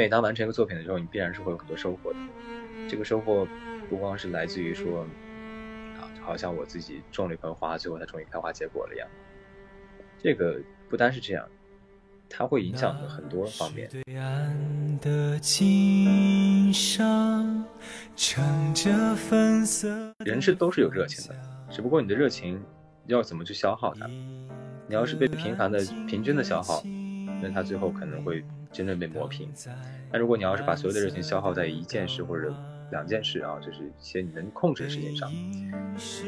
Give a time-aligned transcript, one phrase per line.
[0.00, 2.18] 每当完成一个作品的时候，你必然是会有很多收获的。
[2.88, 3.46] 这个收获
[3.90, 5.02] 不光是来自于说，
[6.00, 9.06] 啊，好像我自己种了一盆花，最后它终于开花结果了一样。
[10.18, 10.58] 这个
[10.88, 11.46] 不单是这样，
[12.30, 13.90] 它会影响很多方面。
[20.24, 21.38] 人是都是有热情的，
[21.70, 22.58] 只不过你的热情
[23.04, 24.06] 要怎么去消耗它？
[24.88, 25.78] 你要是被频繁的、
[26.08, 26.82] 平均的消耗，
[27.42, 29.48] 那它最后可能会真正被磨平。
[30.10, 32.54] 但如果你要是把所有的热情消耗在一件事或者
[32.90, 35.30] 两件事啊，就是一些你能控制的事情上，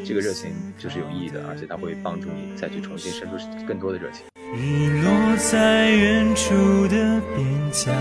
[0.05, 4.27] 这个热情就是有意义的，而且它会帮助你再去重新生出更多的热情。
[4.55, 7.95] 日落在远处的边疆。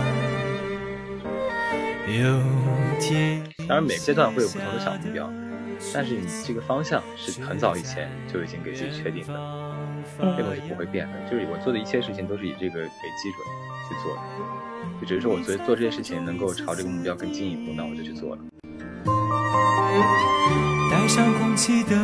[3.68, 5.32] 当然，每个阶段会有不同的小目标，
[5.94, 9.34] 但是你这个方向是很早以前就已经给自己确定的，
[10.20, 11.14] 这东西不会变的。
[11.30, 13.46] 就是我做的一切事情都是以这个为基准
[13.88, 14.22] 去做的，
[15.02, 18.42] 就只是说我做做这件事情能够朝这个目标更进一步，那我就去做了。
[20.92, 21.96] 带上空气的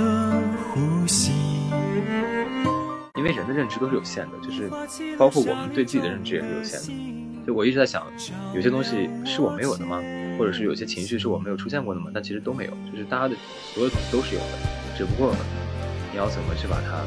[0.73, 1.31] 呼吸。
[3.15, 4.69] 因为人的认知都是有限的，就是
[5.17, 7.47] 包括我们对自己的认知也是有限的。
[7.47, 8.05] 就我一直在想，
[8.53, 10.01] 有些东西是我没有的吗？
[10.37, 12.11] 或者是有些情绪是我没有出现过的吗？
[12.13, 13.35] 但其实都没有，就是大家的
[13.73, 14.47] 所有东西都是有的，
[14.95, 15.33] 只不过
[16.11, 17.03] 你要怎么去把它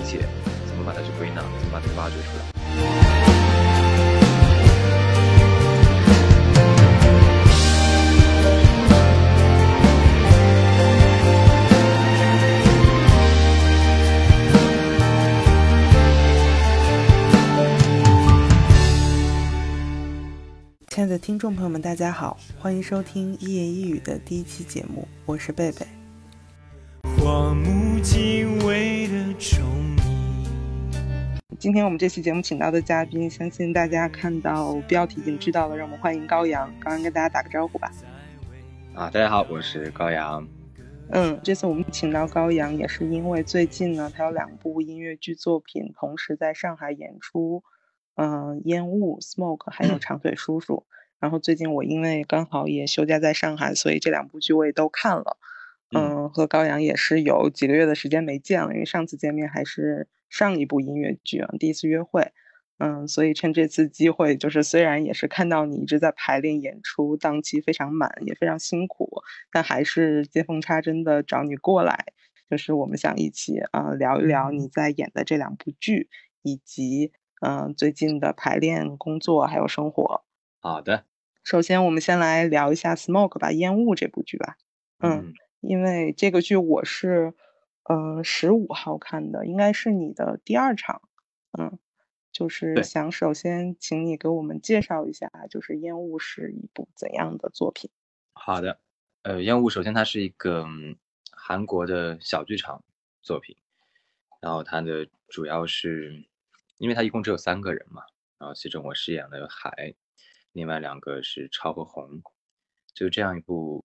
[0.00, 0.20] 理解，
[0.66, 2.44] 怎么把它去归纳，怎么把它挖掘出来。
[20.88, 25.86] 亲爱的听众朋友们，大家好，欢迎收听一言一语的第一期节目，我是贝贝。
[31.60, 36.72] 今天我们这期节目请到的嘉宾，相信大家看到标题已经知道了，让我们欢迎高阳。
[36.80, 37.92] 高阳跟大家打个招呼吧。
[38.94, 40.48] 啊，大家好，我是高阳。
[41.10, 47.62] 嗯，这次我们请到高阳，也是因为最近呢，他有两部音乐剧作品同时在上海演出。
[48.14, 50.86] 嗯，烟雾 smoke 还有长腿叔叔。
[51.18, 55.36] 然后最近我因为刚好也休假在上海，所以这两部剧我也都看了。
[55.94, 62.32] 嗯，和高阳也是有几个月的时间没见了，因为上次见面还是上一部音乐剧啊，第一次约会。
[62.78, 72.06] 嗯，所以趁这次机会，就是虽然也是看到你一直在排练演出，档期非常满，也非常辛苦，但还是见缝插针的找你过来，
[72.48, 76.08] 就是我们想一起啊聊一聊你在演的这两部剧，
[76.40, 77.12] 以及。
[77.42, 80.26] 嗯，最近的排练、工作还有生活。
[80.60, 81.06] 好的，
[81.42, 84.56] 首先我们先来聊一下《Smoke》吧，《烟雾》这部剧吧。
[84.98, 87.32] 嗯，因为这个剧我是，
[87.84, 91.02] 嗯，十五号看的，应该是你的第二场。
[91.58, 91.78] 嗯，
[92.32, 97.90] 就是想首先请你给我们介绍一下，就是《烟雾》是一部怎样的作品？
[98.32, 98.80] 好的，
[99.22, 100.66] 呃，《烟雾》首先它是一个
[101.32, 102.84] 韩国的小剧场
[103.22, 103.56] 作品，
[104.40, 106.26] 然后它的主要是。
[106.80, 108.00] 因为它一共只有三个人嘛，
[108.38, 109.94] 然后其中我饰演了海，
[110.52, 112.22] 另外两个是超和红，
[112.94, 113.84] 就这样一部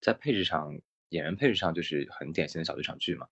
[0.00, 0.76] 在配置上
[1.14, 3.28] 演员配置上就是很典型的小剧场剧嘛。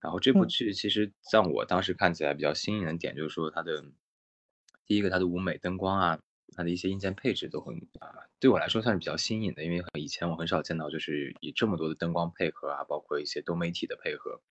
[0.00, 3.84] 然后这部剧其实在我当时看起来比较新颖的点就是说它的
[4.84, 6.20] 第一个它的舞美灯光啊，
[6.56, 14.42] 它的一些硬件配置都很啊，对我来说算是比较新颖的，因为以前我很少见到就是以这么多的灯光配合啊，包括一些多媒体的配合，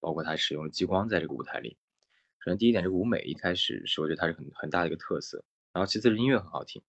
[0.00, 1.78] 包括它使用激光在这个舞台里。
[2.40, 5.44] 首先，第一点，这个舞美一开始是我觉得它是很很大的一个特色。
[5.72, 6.82] 然后，其次是音乐很好听。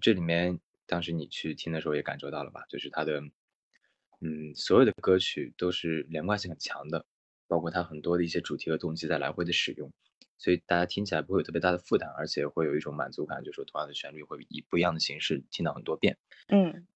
[0.00, 2.64] 这里面当时你去听的时候也感受到了吧？
[2.68, 3.22] 就是它的，
[4.20, 7.04] 嗯，所有的歌曲都是连贯性很强的，
[7.46, 9.92] 包括它很多的一些主题和动机在来回的使用，
[10.38, 16.18] 所以大家听起来不会有特别大的负担，而且会有一种满足感，就是说同样的旋律会以不一样的形式听到很多遍。
[16.48, 16.86] 嗯。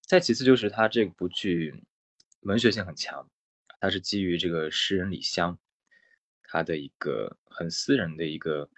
[0.00, 1.84] 再其次就是它这部剧
[2.40, 3.30] 文学性很强，
[3.80, 5.58] 它是基于这个诗人李湘。
[6.50, 8.70] 他的一个很私人的一个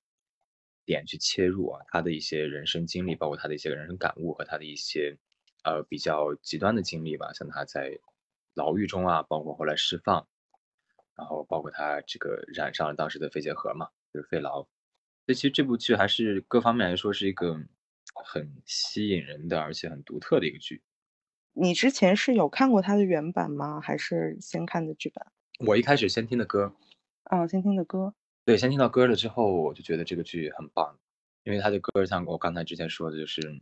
[0.85, 5.17] 点去切入啊，他的一些人生经历，包括他的一些人生感悟和他的一些
[5.65, 7.99] 呃比较极端的经历吧，像他在
[8.55, 10.27] 牢狱中啊，包括后来释放，
[11.17, 14.67] 然后包括他这个染上了当时的肺结核嘛，就是肺痨。
[15.27, 17.61] 所以其实这部剧还是各方面来说是一个
[18.25, 20.83] 很吸引人的，而且很独特的一个剧。
[21.53, 23.81] 你之前是有看过他的原版吗？
[23.81, 25.25] 还是先看的剧本？
[25.67, 26.75] 我一开始先听的歌。
[27.25, 28.13] 哦，先听的歌，
[28.45, 30.99] 对，先听到歌了之后，我就觉得这个剧很棒，
[31.45, 33.61] 因为他的歌像我刚才之前说的，就是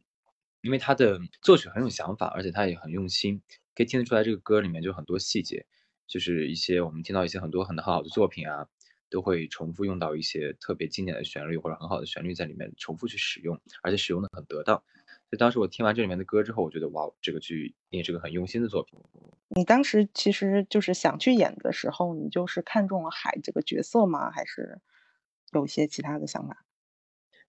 [0.68, 3.40] 因为他的作曲很有想法，而且他也很用心，
[3.74, 5.64] 可以听得出来这个歌里面就很多细节，
[6.06, 8.68] 就是一些我们听到一些很多很好的作品啊，
[9.08, 14.76] 都会重复用到一些特别经典的旋律或者很好的旋律在里面重复去使用，而且使用的很得当。
[14.76, 19.00] 所以当时我听完这里面的歌之后，我觉得哇，这个剧也是个很用心的作品。
[19.56, 24.30] 你当时其实就是想去演的时候，你就是看中了海这个角色吗？
[24.30, 24.82] 还是
[25.52, 26.66] 有一些其他的想法？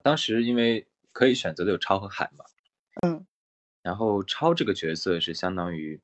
[0.02, 2.46] 当时因为可以选择的有超和海嘛，
[3.02, 3.26] 嗯，
[3.84, 6.02] 然后超这个角色是相当于，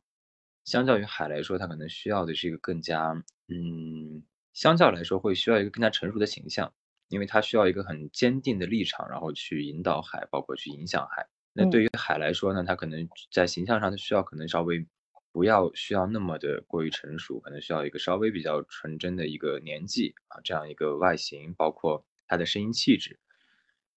[0.65, 3.11] 相较于海来说，他可能需要的是一个更加，
[3.49, 6.73] 嗯，相较来说会需要一个更加成熟的形象，
[7.09, 11.27] 因为他需要一个很坚定的立场，然后去引导海，包括去影响海。
[11.53, 14.85] 那对于海来说呢，他可能在形象上，他需要可能稍微
[15.31, 23.19] 不要需要那么的过于成熟，可能需要一个稍微比较纯真的一个年纪啊，这样一个外形，包括他的声音气质。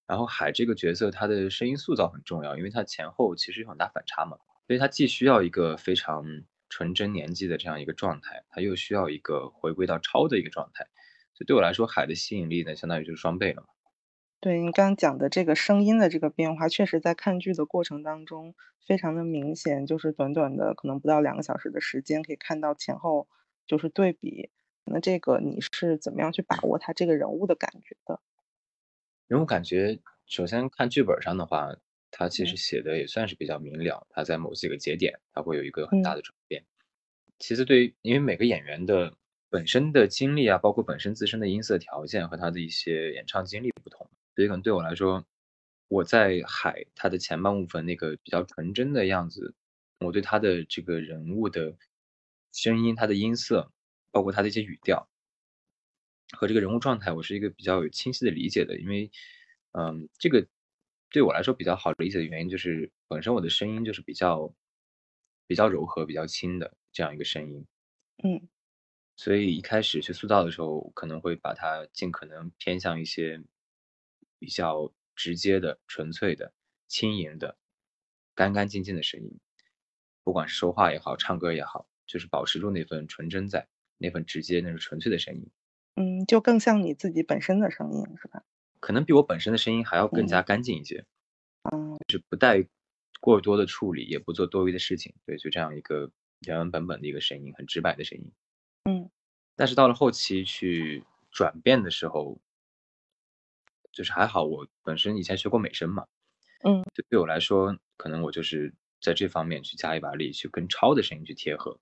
[0.08, 6.24] 然后海这个角色，他的声音塑造很重要，因为他前后其实有很大反差嘛，所以他既需要一个非常
[6.68, 10.84] 纯真年纪的这样一个状态，他又需要一个回归到超的一个状态，
[11.34, 13.68] 所以对我来说，海的吸引力呢，相当于就是双倍了嘛。
[14.40, 18.54] 对你刚刚讲的这个声音的这个变化，确实在看剧的过程当中
[18.86, 23.28] 非常的明显，就是短短的可能不到两个小时的时间，可以看到前后
[23.66, 24.50] 就是对比。
[24.84, 28.20] 那这个你是怎么样去把握他这个人物的感觉的？
[29.28, 31.76] 人物感觉，首先看剧本上的话，
[32.10, 34.06] 他其实写的也算是比较明了。
[34.08, 36.64] 他在某几个节点，他会有一个很大的转变。
[37.38, 39.14] 其次，对于因为每个演员的
[39.50, 45.22] 本身的经历啊，包括本身自身的音色条件和他的一些演唱经历不同，所以可能对我来说，
[45.88, 49.54] 我在海他的前半部分那个比较纯真的样子，
[50.00, 51.76] 我对他的这个人物的
[52.50, 53.70] 声音、他的音色，
[54.10, 55.06] 包括他的一些语调。
[56.32, 59.10] 和这个人物状态，我是一个比较有清晰的理解的，因为，
[59.72, 60.46] 嗯，这个
[61.10, 64.54] 对我来说比较好理解的原因就是，本身我的声音就是比较
[65.46, 67.66] 比较柔和、比较轻的这样一个声音，
[68.22, 68.48] 嗯，
[69.16, 73.42] 所以一开始去塑造的时候，可能会把它尽可能偏向一些
[74.38, 76.52] 比较直接的、纯粹的、
[76.86, 77.56] 轻盈的、
[78.34, 79.40] 干干净净的声音，
[80.22, 83.66] 不管是说话也好，唱歌也好，就是保持住那份纯真在，
[83.96, 85.50] 那份直接、那种纯粹的声音。
[85.98, 88.42] 嗯，就更像你自己本身的声音，是吧？
[88.80, 91.04] 可能比我本身的声音还要更加干净一些，
[91.72, 92.64] 嗯，就是不带
[93.20, 96.10] 过多的处理，也不做多余的事情，对，就这样一个
[96.46, 98.32] 原原本本的一个声音，很直白的声音，
[98.84, 99.10] 嗯。
[99.56, 101.02] 但是到了后期去
[101.32, 102.38] 转变的时候，
[103.90, 106.06] 就是还好，我本身以前学过美声嘛，
[106.62, 111.80] 嗯，就对我来说，可能我就是在这方面去加一把力，去跟超的声音去贴合。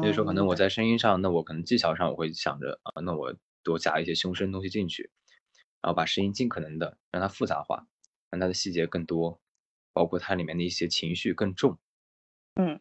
[0.00, 5.10] 所以说，可能我在声音上，那我可能技巧上，我会想着啊，那我多加一些胸声东西进去，
[5.82, 7.86] 然后把声音尽可能的让它复杂化，
[8.30, 9.40] 让它的细节更多，
[9.92, 11.78] 包括它里面的一些情绪更重。
[12.56, 12.80] 嗯，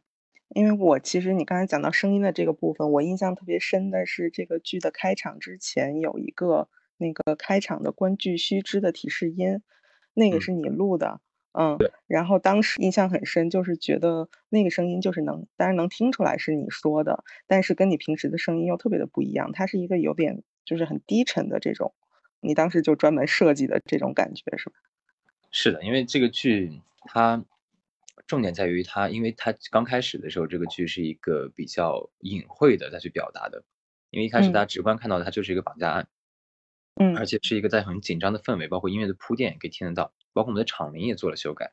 [0.49, 9.61] 因为我其实你刚才讲到声音的这个部分，我印象特别深的是这个剧的开场之前有一个那个开场的观剧须知的提示音，
[10.13, 11.07] 那个是你录的。
[11.07, 11.19] 嗯，
[11.77, 11.91] 对。
[12.07, 19.51] 然后当时印象很深，就是觉得那个声音就是能，当然能听出来是你说的，但是跟你平时的声音又特别的不一样。
[19.51, 21.93] 它是一个有点就是很低沉的这种，
[22.41, 24.75] 你当时就专门设计的这种感觉是吧？
[25.51, 27.43] 是的，因为这个剧它
[28.25, 33.63] 重点在于它，因为它刚开始的时候，这个剧是一个比较隐晦的再去表达的，
[34.09, 36.07] 因为一开始大家直观看到的它就是一个绑架案，嗯，
[37.15, 40.13] 而且是一个在很紧张的氛围，包括音乐的铺垫可以听得到。
[40.33, 41.71] 包括我们的场名也做了修改，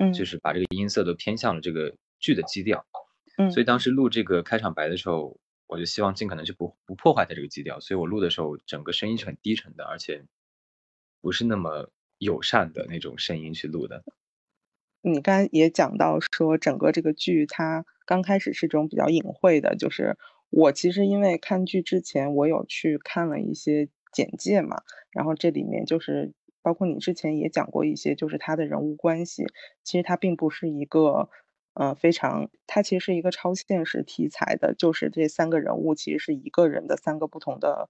[0.00, 2.86] 嗯，就是把这个音色都偏向了这个剧的基调，
[3.36, 10.24] 嗯，所以当时录这个开场白的时候，我就希望尽可能去不不破坏它这个基调，所以我录的时候整个声音是很低沉的，而且
[11.20, 14.04] 不是那么友善的那种声音去录的。
[15.02, 20.16] 你刚才也讲到说，整个这个剧它刚开始是这种比较隐晦的，就是
[20.50, 26.32] 我其实因为看剧之前我有去看了一些简介嘛，然后这里面就是。
[26.62, 29.46] 包括你之前也讲过一些，就是他的人物关系，
[29.82, 31.30] 其实他并不是一个，
[31.72, 37.88] 呃，非常，他其实是一个超现实题材的，就是这三个人物其实是一个人的三个不同的，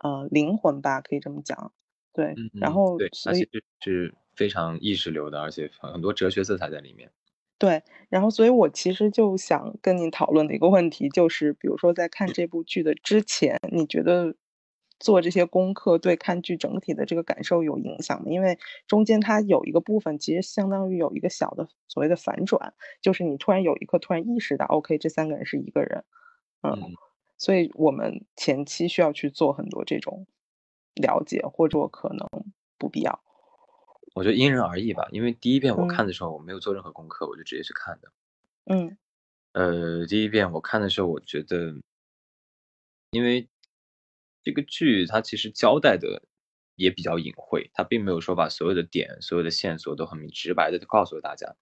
[0.00, 1.72] 呃，灵魂吧，可以这么讲。
[2.12, 3.48] 对，然后对所以
[3.80, 7.10] 是非常意识流的，而且很多哲学色彩在里面。
[7.56, 14.34] 对，然后所以我其实就想跟你讨论的一个问题，就是比如说在看这部剧的之前，你觉得？
[15.00, 18.30] 做这些功课对看剧整体的这个感受有影响的？
[18.30, 26.04] 因为中间它有一个部分，其实相当于有一个小的所谓的反转，就是你突然有一刻突然意识到，OK，这三个人是一个人，
[26.62, 26.94] 嗯，
[27.38, 30.26] 所以我们前期需要去做很多这种
[30.94, 32.28] 了解，或者可能
[32.78, 33.20] 不必要。
[34.14, 38.12] 我觉得因人而异吧，因为第一遍我看的时候我没有做任何功课，我就直接去看的。
[38.66, 38.98] 嗯，
[39.54, 41.74] 呃，第一遍我看的时候，我觉得，
[43.12, 43.48] 因为。
[44.42, 46.22] 这个剧它其实交代的
[46.76, 51.56] 也比较隐晦，它并没有说把所有的点、所有的线索都很直白的告诉了大家。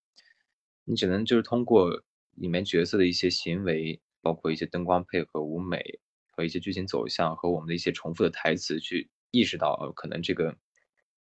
[0.84, 10.52] 你只能就是通过里面角色的一些行为，包括一些灯光配合、舞美和一些剧情走向和我们的一些重复的台词，去意识到呃，可能这个，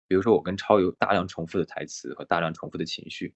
[0.06, 3.34] 比如说我跟超有大量重复的台词和大量重复的情绪，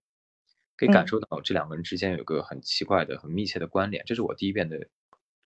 [0.76, 4.04] 可以感受到这两个人之间有个很奇怪的、很密切的关联。
[4.06, 4.88] 这是我第一遍的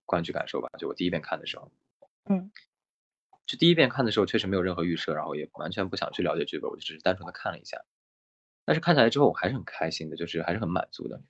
[0.05, 1.73] 观剧感受吧，就我第一遍看的时候，
[2.29, 2.51] 嗯，
[3.47, 7.85] 就第一遍看的时候确实没有任何预设，然后也完全不想去了解剧本，我就只是单纯的看了一下。
[8.65, 11.23] 但是看下来之后，我还是很开心的，就是还是很满足的。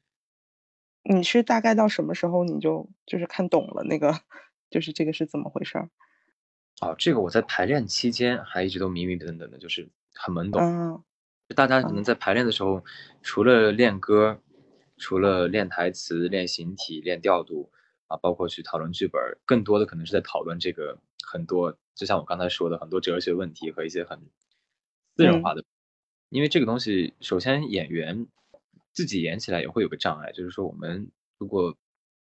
[1.04, 4.12] 你是大概到什么时候你就就是看懂了那个，
[4.68, 5.88] 就是这个是怎么回事儿？
[6.80, 10.60] 哦，这个我在排练期间还一直都迷迷瞪瞪的，就是很懵懂。
[10.60, 11.02] 嗯，
[11.56, 12.84] 大家可能在排练的时候，
[13.22, 14.40] 除了练歌，
[14.96, 17.70] 除了练台词、练形体、练调度
[18.08, 24.18] 啊，包括去讨论剧本，更多的可能是在讨论这个很多，就像我刚才说的很多哲学问题和一些很
[25.16, 25.64] 私人化的。
[26.30, 28.26] 因为这个东西，首先演员
[28.92, 31.76] 自己演起来也会有个障碍，就是说我们如果，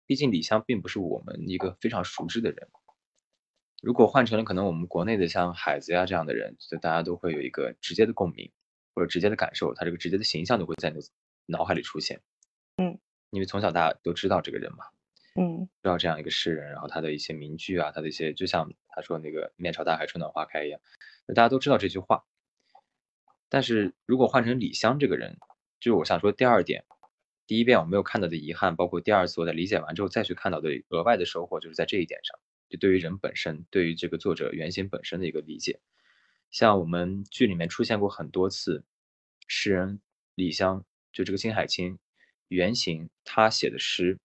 [0.06, 2.70] 毕竟李湘并不是我们一个非常熟知的人，
[3.82, 8.50] 如果换成了可能我们国内的像海子呀这样的人，就大家都会有一个直接的共鸣
[8.96, 11.06] 或者直接的感受，他这个直接的形象就会在你的
[11.46, 12.22] 脑海里出现。
[12.78, 12.98] 嗯，
[13.32, 14.86] 因为从小大家都知道这个人嘛，
[15.40, 20.82] 嗯，知道这样一个诗人，然后他的一些名句啊，他的一些就像他说那个面朝大海，春暖花开一样，
[21.28, 22.26] 大家都知道这句话。
[23.48, 25.38] 但是如果换成李湘这个人，
[25.80, 26.86] 就是我想说第二点，
[27.46, 35.80] 第一遍我没有看到的遗憾，包括第二次我在理解完之后再去看到的额外的收获，就是在这一点上，就对于人本身，对于这个作者原型本身的一个理解。
[36.50, 38.84] 像我们剧里面出现过很多次，
[39.48, 40.02] 诗人
[40.34, 42.00] 李湘，就这个金海清
[42.48, 44.18] 原型，他写的诗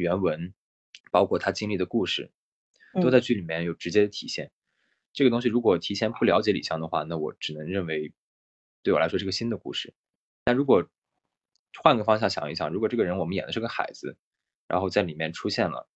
[0.00, 0.54] 原文，
[1.12, 2.32] 包括他经历的故事，
[3.00, 4.50] 都在剧里面有直接的体现。
[5.12, 8.12] 这个东西如果提前不了解李湘的话，那我只能认为。
[8.82, 9.92] 对我来说是个新的故事，
[10.42, 10.88] 但如果
[11.82, 14.16] 换个方向想一想，如果这个人我们演的是个孩子，
[14.66, 15.86] 然后在里面出现了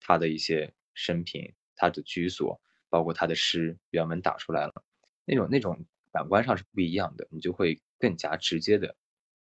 [0.00, 4.82] 他的一些生平、他的居所，包括他的诗原文打出来了，
[5.24, 8.96] 那种那种感官上是不一样的，你就会更加直接的、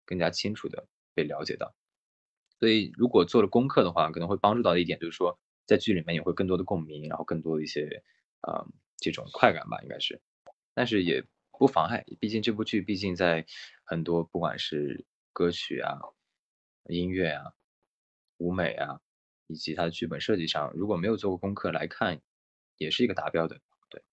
[0.04, 1.74] 更加清楚的被了解到。
[2.60, 8.04] 所以如果做了功课的话，可能会帮助到的一点就是说，在剧里面也会更多的共鸣，然后更多的一些
[8.42, 8.66] 啊
[8.98, 10.22] 这种快感吧，应该是，
[10.74, 11.26] 但是也。
[11.58, 13.46] 不妨碍，毕竟这部剧毕竟在
[13.86, 15.98] 很多不管是歌曲啊、
[16.90, 17.54] 音乐啊、
[18.40, 19.00] 舞美啊，
[19.48, 22.20] 以及它的剧本设计上，如果没有做过功课来看，
[22.76, 23.62] 也是一个达标的。
[23.90, 24.04] 对，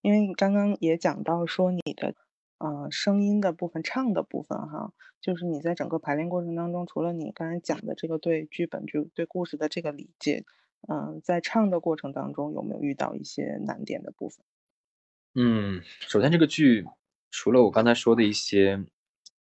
[0.00, 2.14] 因为你刚刚也讲到说你的
[2.62, 10.44] 呃声音的部分、唱的部分哈，就是你在整个排练过程当中，除了你刚才讲的这个对剧本就对故事的这个理解，
[10.88, 14.44] 嗯，在唱的过程当中有没有遇到一些难点的部分？
[15.34, 16.84] 嗯，首先这个剧
[17.30, 18.84] 除了我刚才说的一些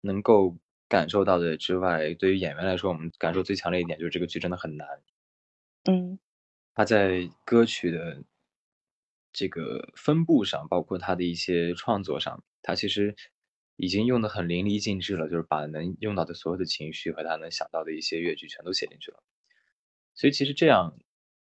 [0.01, 4.87] 能够感受到的之外，对于演员来说，我们感受最强烈一点就是这个剧真的很难。
[5.89, 6.17] 嗯，
[6.73, 8.23] 他在歌曲的
[9.33, 13.15] 这个分布上，包括他的一些创作上，他其实
[13.75, 19.23] 已经用的很淋漓尽致了，就是把能用到的所有的情绪和他能想到的一些乐句全都写进去了。
[20.13, 20.97] 所以其实这样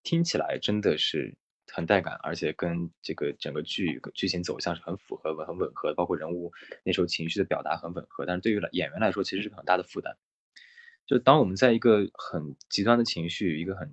[0.02, 1.36] 听起来真的是。
[1.72, 6.52] 很带感，而且跟这个整个剧剧情走向是很符合、很吻合，包括人物
[6.82, 8.26] 那时候情绪的表达很吻合。
[8.26, 10.18] 但是对于演员来说，其实是个很大的负担。
[11.06, 13.88] 就当我们在一个很极端的情绪、一个很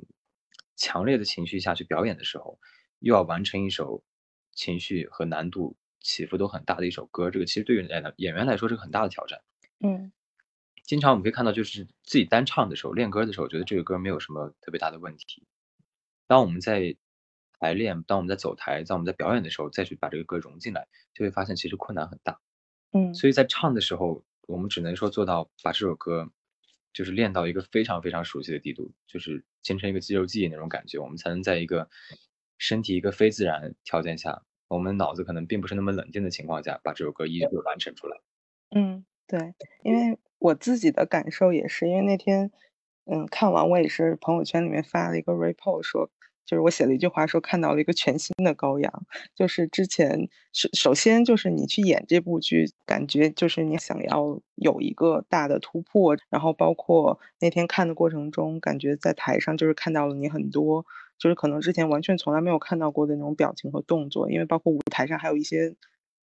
[0.75, 2.59] 强烈的情绪下去表演的时候，
[2.97, 4.03] 又要完成一首
[4.53, 5.77] 情绪和难度
[6.07, 9.41] 起伏都很大的一首歌，这个其实对于演演员来说是个很大的挑战。
[9.81, 10.13] 嗯，
[10.85, 15.45] 经常我们可以看到，就是自己单唱的时候、练歌的时候，觉得这个歌没有什么特别大的问题。
[16.25, 16.95] 当我们在
[17.59, 22.39] 排练，当我们在走台，当我们在表演的时候，再去把这个歌融进来，就会发现其实困难很大。
[22.93, 26.31] 嗯，所以在唱的时候，我们只能说做到把这首歌，
[26.93, 31.89] 就是练到一个非常非常熟悉的地步，就是形成一个肌肉记忆那种感觉，我们才能在一个
[32.57, 38.17] 身体一个非自然条件下，我们脑子可能并不是那么冷静的情况下，把这首歌依旧完成出来。
[38.75, 42.51] 嗯，对，因为我自己的感受也是，因为那天，
[43.05, 46.09] 嗯，看完我也是朋友圈里面发了一个 report 说。
[46.45, 49.05] 就是我写了一句话，说看到了一个全新的高阳。
[49.35, 56.15] 就是之前首首先就是你去演这部剧，感觉就是你想要有一个大的突破。
[56.29, 60.85] 然后包括那天看的过程中，感觉在台上就是看到了你很多，
[61.17, 64.29] 就是可能之前完全从来没有看到过的那种表情和动作。
[64.29, 65.75] 因为包括舞台上还有一些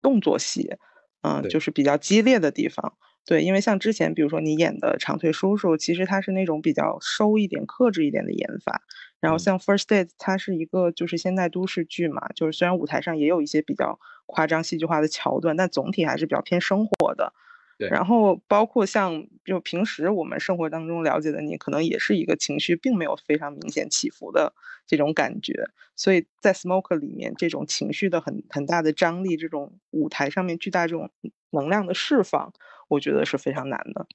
[0.00, 0.76] 动作戏，
[1.22, 2.94] 嗯，就是比较激烈的地方。
[3.26, 8.80] 对，因为像之前，比如说你演的长腿叔叔，其实他是那种比较收一点、克制一点的演法。
[9.20, 17.34] 然后像 First Date，它是一个就是现代都市剧嘛，就是虽然舞台上也有一些比较夸张、戏剧化的桥段，但总体还是比较偏生活的。
[17.78, 17.88] 对。
[17.88, 24.52] 然后包括像就平时我们生活当中了解的你，可能也是一个情绪并没有非常明显起伏的
[24.86, 25.54] 这种感觉。
[25.96, 31.10] 所以在 Smoke 里面，这种情绪的很很大的张力，这种舞台上面巨大这种
[31.50, 32.52] 能量的释放。
[32.88, 34.06] 我觉得是非常难的，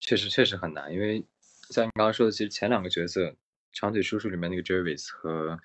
[0.00, 1.22] 确实确实很难，因为
[1.68, 3.28] 像你刚刚说的，其实前两个角色
[3.70, 5.50] 《长腿叔叔》里面那个 Jervis 和《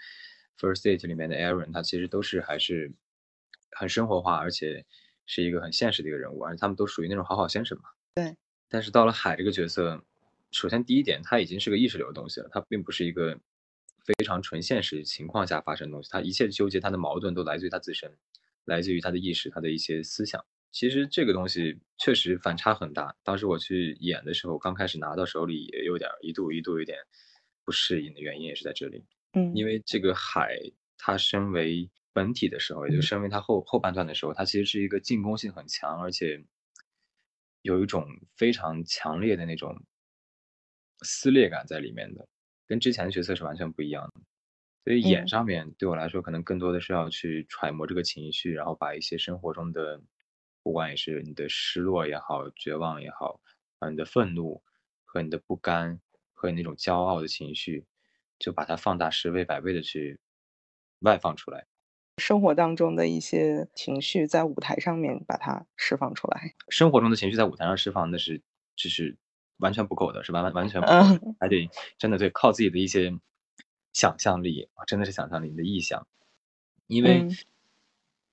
[0.60, 2.92] First Date》里面的 Aaron，他其实都是还是
[3.72, 4.86] 很生活化，而且
[5.30, 7.84] 是一个很现实的一个人物，而且他们都属于那种好好先生嘛。
[8.16, 8.36] 对。
[8.68, 10.04] 但是到了海这个角色，
[10.52, 13.40] 首先第一点，他已经是个意识流的东西了，他并不是一个
[14.04, 18.12] 非常纯现实情况下发生的东西，他一切纠结、他的矛盾都来自于他自身，
[18.66, 20.44] 来自于他的意识、他的一些思想。
[20.72, 23.16] 其实这个东西确实反差很大。
[23.24, 26.98] 当时我去演的时候，刚开始拿到手里也有点一度一度有点
[27.64, 29.04] 不适应的原因也是在这里。
[29.34, 30.58] 嗯，因为这个海
[30.98, 36.44] 它身为本体的时候，也就身为他后后半段的时候，他其实是一个进攻性很强，而且
[37.62, 39.82] 有一种非常强烈的那种
[41.02, 42.28] 撕裂感在里面的，
[42.68, 44.22] 跟之前的角色是完全不一样的。
[44.84, 50.02] 所以演上面对我来说，可能更多的是要去揣摩这个情绪，然后把一些生活中的。
[50.62, 53.40] 不管也是你的失落也好，绝望也好，
[53.80, 54.62] 啊，你的愤怒
[55.06, 56.02] 和你的不甘
[56.34, 57.86] 和你那种骄傲的情绪，
[58.38, 60.20] 就把它放大十倍百倍的去
[61.00, 61.66] 外放出来。
[62.20, 66.54] 生活当中的一些情绪在舞台上面把它释放出来。
[66.68, 68.42] 生活中的情绪在舞台上释放，那是
[68.76, 69.18] 就是
[69.58, 70.82] 完全不够的，是完完完全，
[71.40, 73.18] 还得真的对靠自己的一些
[73.94, 76.06] 想象力啊，真的是想象力的臆想，
[76.88, 77.28] 因为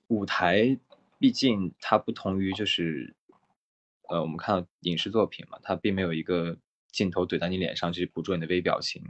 [0.09, 0.79] 舞台。
[1.19, 3.17] 毕竟它不同于就是，
[4.11, 6.59] 呃，我们看到影视作品嘛，它并没有一个
[6.93, 9.03] 镜头怼在你脸上去捕捉你的微表情，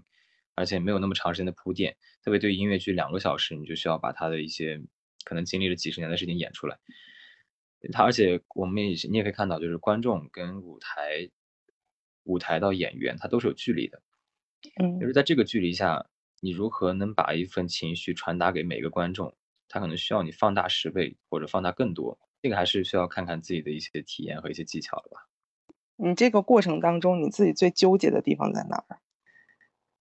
[0.57, 1.97] 而且没有那么长时间的铺垫。
[2.25, 4.83] 特别对于音乐剧，两个小时你就需要把它的一些
[5.25, 6.79] 可能经历了几十年的事情演出来。
[7.93, 11.31] 它而且我们也你也可以看到，就是观众跟舞台，
[12.25, 14.03] 舞台到演员，它都是有距离的。
[14.83, 16.07] 嗯，就是在这个距离下，
[16.41, 19.37] 你如何能把一份情绪传达给每个观众？
[19.69, 25.29] 他可能需要你放大十倍或者放大更多，这个还是需要看看自己的一些体验和一些技巧的吧。
[25.97, 29.01] 你这个过程当中，你自己最纠结的地方在哪儿？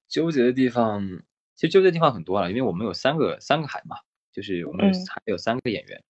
[0.08, 1.24] 纠结的地方，
[1.56, 3.98] 其实纠结的地方很多了，因为我们有三个三个海嘛，
[4.32, 6.04] 就是我们还有三个演员。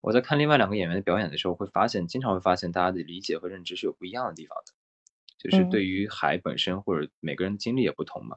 [0.00, 4.72] 我在看另外两个演员的表演的时候，会发现，经常会发现大家的理解和认知是有不一样的地方的，
[5.38, 8.36] 就是对于海本身或者每个人经历也不同嘛，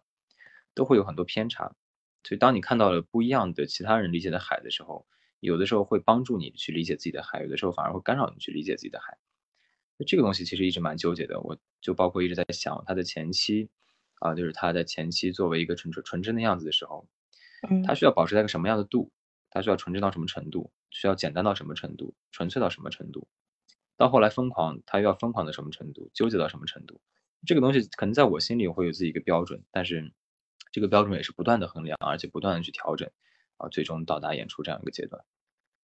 [0.74, 1.76] 都会有很多偏差。
[2.24, 5.06] 所以，当你看到了不一样的其他人理解的海的时候，
[5.40, 9.18] 有的时候会帮助你去理解自己的海，有的时候反而会干扰你去理解自己的海。
[10.08, 11.40] 这个东西其实一直蛮纠结的。
[11.42, 13.70] 我就包括一直在想，他的前期
[14.22, 17.08] 啊，就是他在前期作为一个纯纯纯真的样子的时候，
[17.70, 19.12] 嗯，他需要保持在一个什么样的度？
[19.50, 20.72] 他需要纯真到什么程度？
[20.90, 22.14] 需要简单到什么程度？
[22.32, 23.28] 纯粹到什么程度？
[23.98, 26.10] 到后来疯狂，他又要疯狂到什么程度？
[26.14, 27.02] 纠结到什么程度？
[27.46, 30.14] 这个东西可能在我心里会有自己一个标准，但是。
[30.74, 33.12] 这个标准也是不断的衡量，而且不断的去调整，
[33.58, 35.26] 啊，最终到达演出这样一个阶段。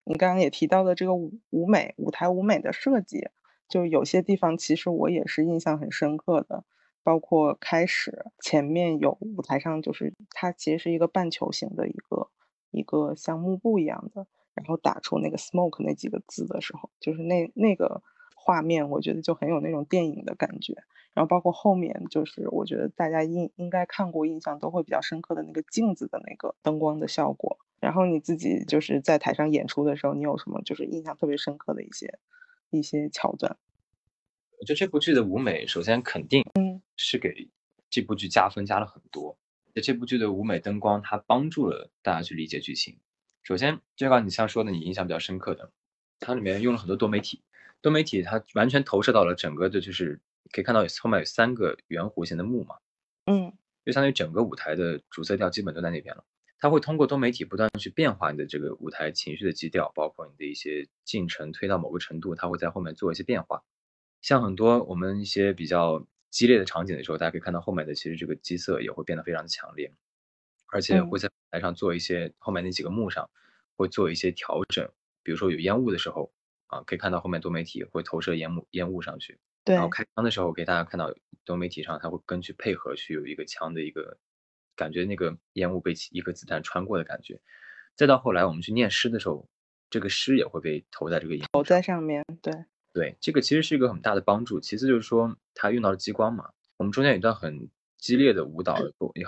[0.04, 3.30] 你刚刚也提到的这个舞舞美、舞台舞美的设计，
[3.68, 6.62] 就有些地方其实我也是印象很深刻的，
[7.06, 12.30] 包括开始前面有舞台上就是它其实是一个半球形的一个
[12.72, 18.02] 一个像幕布一样的，然后打出那个 smoke 那几个字的时候，就是那那个
[18.34, 20.74] 画面，我觉得就很有那种电影的感觉。
[21.14, 27.56] 然后包括后面，就是我觉得大家应应该看过，印象都会比较深刻的那个镜子的那个灯光的效果。
[27.78, 32.18] 然后你自己就是在台上演出的时候，你有什么就是印象特别深刻的一些
[32.70, 33.56] 一些桥段？
[34.58, 36.42] 我觉得这部剧的舞美，首先肯定
[36.96, 37.48] 是给
[37.90, 39.38] 这部剧加分加了很多。
[39.82, 42.98] 这部剧的舞美灯光，它帮助了大家去理解剧情。
[43.42, 45.70] 首先，就刚你像说的，你印象比较深刻的，
[46.20, 47.42] 它里面用了很多多媒体，
[47.80, 50.20] 多媒体它完全投射到了整个的，就是。
[50.52, 52.76] 可以看到有后面有三个圆弧形的幕嘛，
[53.24, 53.52] 嗯，
[53.84, 56.24] 就相当于整个舞台的主色调基本都在那边了。
[56.60, 63.64] 它会通过多媒体不断去变化你的这个舞台情绪的基调，包括你的一些进程推到某个程度，它会在后面做一些变化。
[64.20, 69.92] 像很多我们一些比较激烈的场景的时候，大家可以看到后面的其实这个基色也会变得非常的强烈，
[70.72, 73.30] 而且会在台上做一些后面那几个幕上
[73.76, 74.90] 会做一些调整，
[75.22, 76.32] 比如说有烟雾的时候
[76.66, 79.38] 啊，可以看到后面多媒体会投射烟雾烟雾上去。
[79.64, 81.12] 然后开枪的时候，给大家看到
[81.44, 84.16] 多媒体上，它会根据配合去有一个枪的一个
[84.76, 87.40] 感觉，那个烟雾被一颗子弹穿过的感觉。
[87.96, 89.48] 再到后来，我们去念诗的时候，
[89.90, 92.24] 这个诗也会被投在这个投在上面。
[92.40, 92.52] 对
[92.96, 94.58] 对，这个其实是一个很大的帮助。
[94.58, 98.78] 其次就是说，他用到了激光嘛，我们中间有一段很激烈的舞蹈，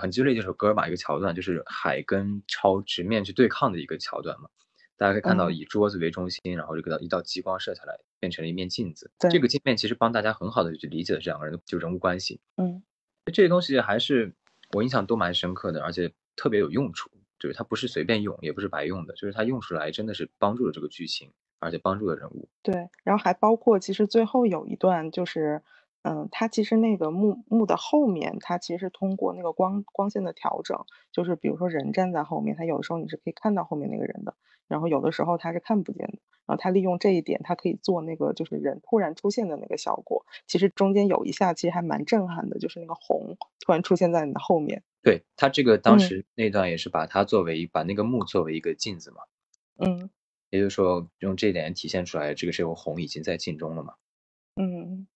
[0.01, 4.49] 很激烈这首歌嘛，一个桥段就是海跟超直面去对抗的一个桥段嘛。
[4.97, 9.11] 大家可以看到，以桌子为中心，然后这个一道激光射下来，变成了一面镜子。
[9.29, 12.39] 这个镜面其实帮大家很好的去理解了这两个人的就人物关系。
[12.57, 12.81] 嗯，
[13.31, 14.33] 这些东西还是
[14.71, 17.11] 我印象都蛮深刻的，而且特别有用处。
[17.37, 22.47] 就是它不是随便用，也不是白用的，就是它用出来真的是帮助了这个剧情，而且帮助的人物。
[22.63, 25.61] 对，然后还包括其实最后有一段就是。
[26.01, 30.77] 嗯，它其实那个幕幕的后面，它其实是通过那个光光线的调整，
[31.11, 34.33] 就是比如说人站在后面，它有的时候你是可以看到后面那个人的，
[34.69, 36.13] 然后有的时候它是看不见的。
[36.45, 40.25] 然后他利用这一点，他可以做那个就是人突然出现的那个效果。
[40.47, 44.81] 其实中间有一下其实还蛮震撼的，就是那个红突然出现在你的后面。
[45.03, 49.17] 对他这个当时那段也是把它作为把那个幕作为一个镜子嘛。
[49.79, 50.09] 嗯。
[50.49, 53.95] 也就是说，用这一点体现出来，这个时候红已经在镜中了嘛。
[54.55, 55.07] 嗯。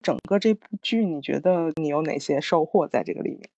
[0.00, 3.50] 整个这部剧，你觉得你有哪些收获在这个里面？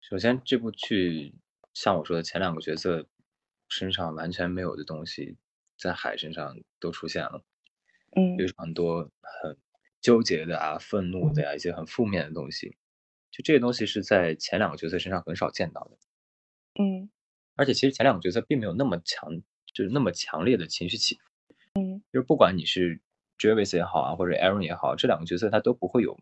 [0.00, 1.32] 首先，这部剧
[1.72, 3.06] 像我说的，前两个角色
[3.68, 5.36] 身上完全没有的东西，
[5.78, 7.44] 在海身上都出现了。
[8.16, 9.56] 嗯，有很多很
[10.00, 12.76] 纠结的啊、愤怒的呀，一些很负面的东西。
[13.30, 15.96] 就这些东西是在前两个角色身上很少见到的。
[16.82, 17.10] 嗯，
[17.54, 19.40] 而且其实前两个角色并没有那么强，
[19.74, 21.22] 就是那么强烈的情绪起伏。
[21.74, 23.02] 嗯，就是不管你是。
[23.36, 26.20] Jervis 也好啊，或者 Aaron 也好，这两个角色他都不会有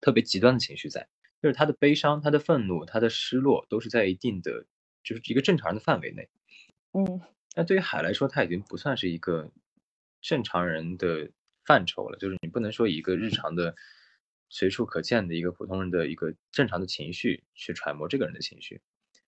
[0.00, 1.06] 特别极端的情绪在，
[1.42, 4.64] 就是他的悲伤、他的愤怒、他的失落都是在一定的，
[5.04, 6.30] 就是一个正常人的范围内。
[6.92, 7.20] 嗯，
[7.54, 9.52] 那对于海来说，他已经不算是一个
[10.22, 11.30] 正常人的
[11.66, 13.76] 范畴了，就是你不能说一个日 常的、
[14.48, 18.80] 随处可见的一个普通人的一个正常的情绪去揣摩这个人的情绪，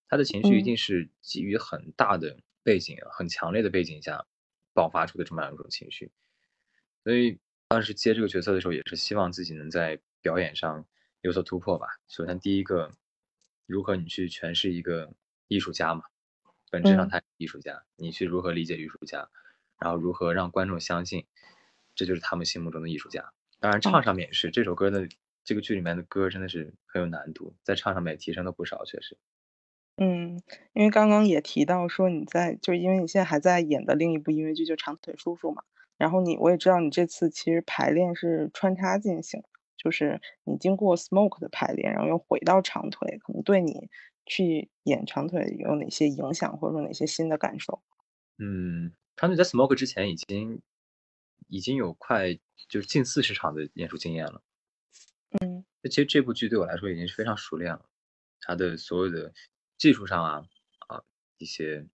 [0.08, 4.26] 他的情绪一定是给予很大的背景、很强烈的背景下
[4.72, 6.10] 爆发出的这么样一种情绪。
[7.04, 10.86] 所以当时接这个角色的时候，也是希望自己能在表演上
[11.22, 11.86] 有所突破吧。
[12.08, 12.92] 首先，第一个，
[13.66, 15.12] 如何你去诠释一个
[15.48, 16.04] 艺术家嘛？
[16.70, 19.28] 本质上他是艺术家，你去如何理解艺术家，
[19.78, 21.26] 然后如何让观众相信，
[21.94, 23.32] 这就是他们心目中的艺术家。
[23.60, 25.08] 当然，唱上面也是这首歌的
[25.44, 29.18] 这个剧里面的歌真的是很有难度，在唱上面提升了不少，确实。
[29.96, 35.62] 嗯，因为刚刚也提到说你在，就是因为你现在还在演的另一部音乐剧就《长腿叔叔》嘛。
[35.98, 39.44] 然后你，我也知道你这次其实排练是穿插进行，
[39.76, 43.88] 就是你经过 Smoke 的排练，然后又回到长腿，可能对你
[44.26, 47.82] 去演长腿有哪些影响，或者说哪些新的感受？
[48.38, 50.60] 嗯，长腿在 Smoke 之前已经
[51.46, 52.34] 已经有快
[52.68, 54.42] 就是近四十场的演出经验了。
[55.40, 57.84] 嗯，那其实这部剧对我来说已经是非常熟练了，
[58.40, 59.32] 它的所有的
[59.82, 60.48] 技术上啊
[60.86, 61.02] 啊
[61.38, 61.84] 一些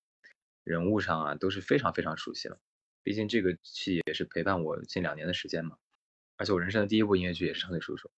[0.62, 2.60] 人物上啊都是非常非常熟悉了。
[3.02, 5.78] 毕竟这个戏也是陪伴我近两年的时间嘛，
[6.36, 8.08] 而且我人生的第一部音乐剧也是《长腿叔叔》，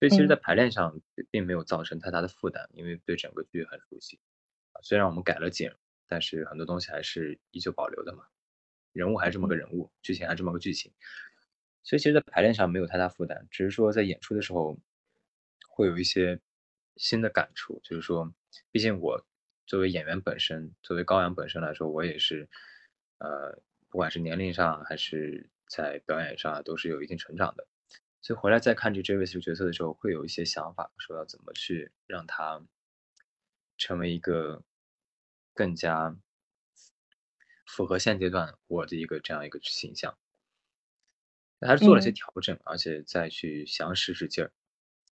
[0.00, 1.00] 所以其实，在排练上
[1.30, 4.18] 并没有造成太大的负担，因为对整个剧很熟悉。
[4.82, 5.72] 虽然我们改了景，
[6.08, 8.24] 但是很多东西还是依旧保留的嘛，
[8.92, 10.90] 人物还是这么个人物，剧情还是这么个剧情，
[11.84, 14.76] 所以其实，在排练上没有太大负担，只是说在演出的时候
[15.68, 16.40] 会有一些
[16.96, 18.32] 新的感触，就是说，
[18.70, 19.26] 毕竟我
[19.66, 22.48] 作为演员本身，作为高阳本身来说，我也是，
[23.18, 23.62] 呃。
[23.90, 27.64] 不管是年龄上还是在表演上，都是有一定成长的。
[28.20, 32.66] 所以回来再看这 Javis 角色的时候，会有一些想法，说要怎么去让他
[33.78, 34.64] 成为一个
[35.54, 36.16] 更加
[37.64, 40.18] 符合现阶段我的一个这样一个形象。
[41.60, 44.50] 还是做了些调整，而且再去想使使劲儿，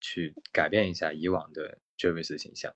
[0.03, 2.75] 去改变一下以往的 Javis 的形象。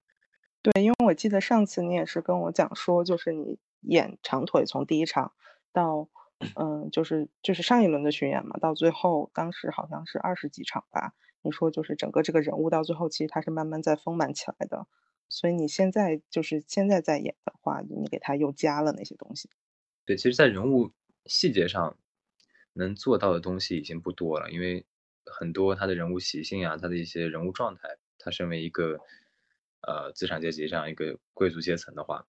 [0.63, 5.35] 对，因为我记得上次你也是跟我讲说，就是你演长腿从第一场。
[5.73, 6.09] 到，
[6.55, 11.13] 嗯，就是就是上一轮的巡演嘛，到最后当时好像是二十几场吧。
[11.43, 14.87] 你说就是整个这个人物到最后，其实他是慢慢在丰满起来的。
[15.29, 19.51] 所以你现在就是现在在演的话，你给他又加了那些东西。
[20.07, 20.93] 对，其实，在人物
[21.27, 21.99] 细节上
[22.73, 24.87] 能做到的东西已经不多了，因为
[25.27, 28.99] 很多他的人物习性啊，他的一些人物状态，他身为一个
[29.83, 32.27] 呃资产阶级这样一个贵族阶层的话，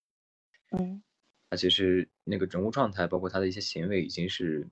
[0.71, 1.01] 嗯。
[1.49, 4.67] 他其实那个人物状态，包括他的一些行为，已经是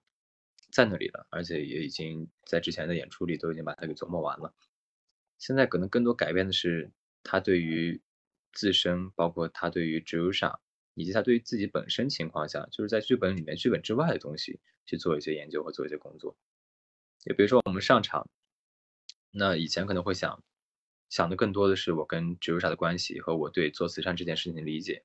[0.73, 4.53] 在那里了，而且也已经在之前的演出里都已经把它给琢磨完了。
[5.37, 6.91] 现在可能更多改变的是
[7.23, 8.01] 他对于
[8.51, 10.59] 自身，包括他对于 u s a
[10.95, 16.35] 以及他对于自己本身情况下，就是在剧本里面、剧本之外的东西去做一些研究和做一些工作。
[17.25, 18.29] 也比如说我们上场，
[19.31, 20.43] 那以前可能会想
[21.09, 25.03] 想的更多的是我跟 j u s a 的关系和我对做慈善这件事情的理解。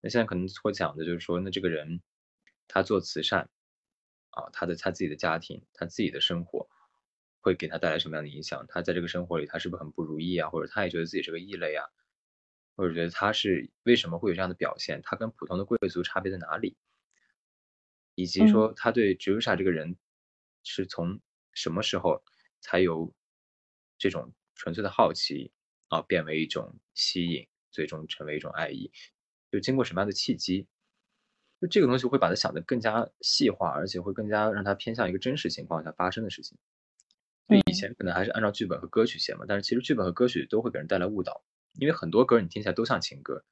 [0.00, 2.02] 那现在可能会讲的就是说，那这个人
[2.66, 3.48] 他做慈善，
[4.30, 6.68] 啊，他的他自己的家庭，他自己的生活，
[7.40, 8.66] 会给他带来什么样的影响？
[8.68, 10.50] 他在这个生活里，他是不是很不如意啊？
[10.50, 11.86] 或者他也觉得自己是个异类啊？
[12.74, 15.00] 或者觉得他是为什么会有这样的表现？
[15.04, 16.76] 他跟普通的贵族差别在哪里？
[18.16, 19.96] 以及说他对 Jerusha 这个人
[20.64, 21.20] 是从
[21.52, 22.22] 什么时候
[22.60, 23.12] 才由
[23.98, 25.52] 这种纯粹的好奇
[25.88, 28.90] 啊，变为一种吸引，最终成为一种爱意？
[29.50, 30.66] 就经过什么样的契机？
[31.60, 36.58] 就这个东西会把它想得更加细化，而且会更加让它偏向一个真实情况下发生的事情。
[37.48, 43.44] 就以前可能还是按照剧本和歌曲写嘛，但是其实剧本和歌曲都会给人带来误导，因为很多歌你听起来都像情歌，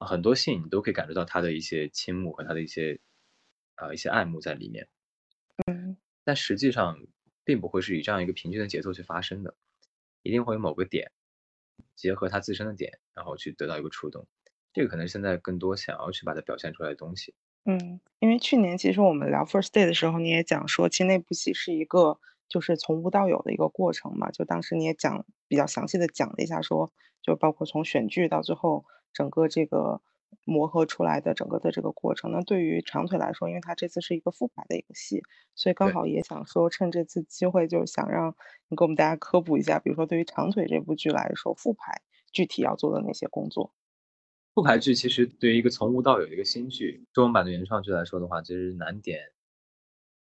[0.00, 3.00] 很多信你都可以感受到他的一些倾慕和他的一些
[3.74, 4.88] 啊一些爱慕在里面。
[5.66, 6.98] 嗯，但实际上
[7.44, 9.54] 并不会是以这样一个平均的节奏去发生的，
[10.22, 11.12] 一定会有某个点
[11.94, 14.26] 结合他自身的点，然后去得到一个触动。
[14.72, 17.34] 这个可能现在更多想要去把它表现出来的东西。
[17.64, 24.30] 嗯，因为去年其实我们聊 First Day 的时候，你也讲说，其实那部戏是一个就是从无到有的一个过程嘛。
[24.30, 30.02] 就当时你也讲比较详细的讲了一下，说就包括从选剧到最后整个这个
[30.44, 32.30] 磨合出来的整个的这个过程。
[32.32, 35.22] 那对于长腿来说，因为他这次是一个复排的一个戏，
[35.54, 38.36] 所以刚好也想说趁这次机会，就是想让
[38.68, 43.74] 你给我们大家科普一下，比如说对于长腿这部剧来说，复排具体要做的那些工作。
[44.54, 49.32] 复排剧其实对于一个从无到有的一个新剧，中文版的原创剧来说的话，其实难点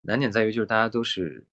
[0.03, 1.47] 难点在于就是大家都是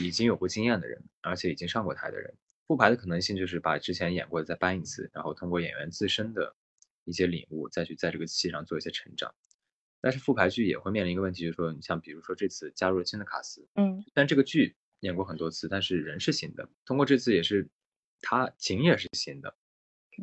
[0.00, 2.34] 已经有过经验的人，而且已经上过台的人。
[2.66, 6.56] 复排的可能性就是把之前演过的再搬一次，然后通过演员自身的
[7.06, 9.34] 一些领悟，再去在这个戏上做一些成长。
[10.02, 17.68] 但是复排剧也会面临一个问题，就是说你像比如说这次加入了新的卡司，嗯，但这个剧演过很多次，但是人是新的，通过这次也是
[18.20, 19.56] 他景也是新的。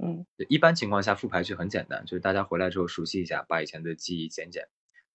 [0.02, 4.68] 嗯，一般情况下复排剧很简单，就是大家回来之后熟悉一下，把以前的记忆剪剪，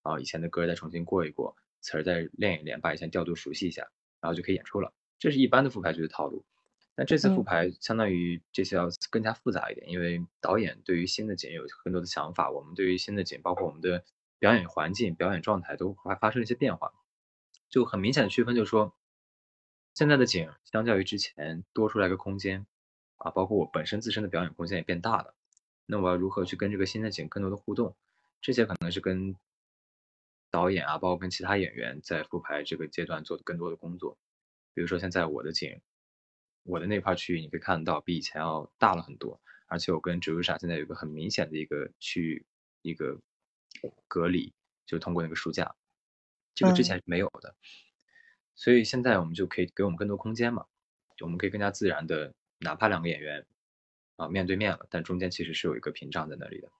[0.02, 3.82] 啊，以前的歌再重新过一过，词儿再练一练，把以前调度熟悉一下，
[4.20, 4.92] 然后就可以演出了。
[5.18, 6.44] 这是一般的复排剧的套路。
[6.98, 14.04] 但这次复排相当于这些要更加复杂一点，因为导演对于新的景有更多的想法，我们对于新的景，包括我们的
[14.40, 16.92] 表演环境、表演状态都会发生了一些变化，
[17.68, 18.96] 就很明显的区分，就是说
[19.94, 22.66] 现在的景相较于之前多出来个空间。
[23.18, 25.34] 啊，包括我本身自身的表演空间也变大了，
[25.86, 27.96] 那我要如何去跟这个新的景更多的互动？
[28.40, 29.34] 这些可能是跟
[30.52, 34.16] 导演啊，包括跟其他演员在复排这个阶段做的更多的工作。
[34.72, 35.80] 比如说现在我的景，
[36.68, 42.46] 我的那块区域你可以看到比以前要大了很多，而且我跟植物傻现在有一个很明显的一个区域
[42.82, 43.18] 一个
[44.06, 44.52] 隔离，
[44.86, 45.74] 就通过那个书架，
[46.54, 47.56] 这个之前是没有的。
[48.54, 50.66] 所以现在我们就可以给我们更多空间嘛，
[51.20, 52.34] 我们可以更加自然的。
[52.60, 53.46] 哪怕两个演员
[54.16, 56.72] 啊面对面了，但中间其实是有一个屏障在那里的。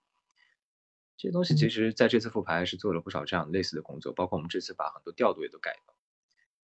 [1.16, 5.94] 这些东西其实在这次复排是做了不少这样类似的工作，包括我们这次把很多调度也都改了。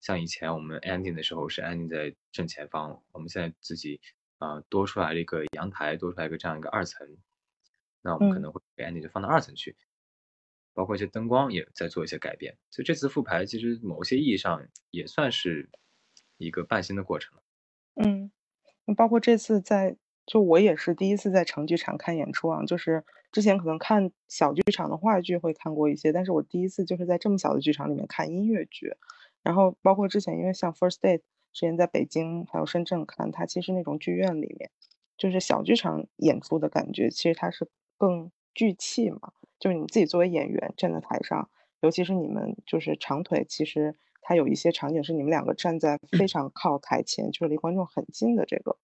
[0.00, 4.00] 像以前我们 ending 的时候是 ending 在正前方，我们现在自己
[4.38, 7.06] 啊多出来了一个阳台，多出来一个这样一个二层，
[8.02, 9.76] 那我们可能会 ending 就放到二层去。
[10.72, 15.68] 包括一些灯光也在做一些改变，所以这次复排其实某些意义上也算是
[16.38, 17.38] 一个半新的过程。
[17.96, 18.30] 嗯。
[18.96, 22.64] 包括这次在，就我也是第一次在成剧场看演出啊。
[22.64, 28.96] 就是之前可能看小剧场的话剧会看过一些，但是我第一次就是在这么小的剧场里面看音乐剧。
[29.42, 31.22] 然后包括之前，因为像 First Date
[31.52, 34.70] 之前在北京还有深圳看，它其实那种剧院里面，
[35.16, 39.32] 就是小剧场演出的感觉，其实它是更聚气嘛。
[39.58, 41.50] 就是你自己作为演员站在台上，
[41.80, 43.96] 尤其是你们就是长腿，其实。
[44.22, 48.76] 它有一些场景是你们两个站在非常靠台前，就是离观众很近的这个，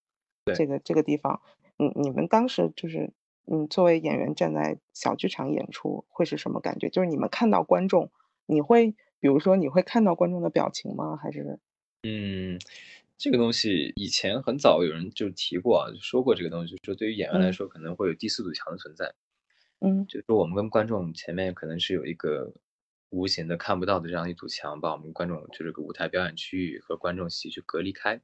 [0.55, 1.41] 这个这个地方。
[1.77, 3.13] 你，你们当时就是，
[3.45, 6.89] 嗯，作为演员站在小剧场演出会是什么感觉？
[6.89, 8.11] 就是你们看到观众，
[8.47, 11.15] 你会，比如说你会看到观众的表情吗？
[11.17, 11.59] 还是？
[12.03, 12.59] 嗯，
[13.17, 19.13] 这个东西以前很早有人就提过啊，说过这个东西，就说对于演员来说可能会有第四堵墙的存在。
[19.79, 22.53] 嗯，就说我们跟观众前面可能是有一个。
[23.09, 28.19] 无形的看不到的这样一堵墙，把我们观众就这个舞台表演区域和观众席去隔离开。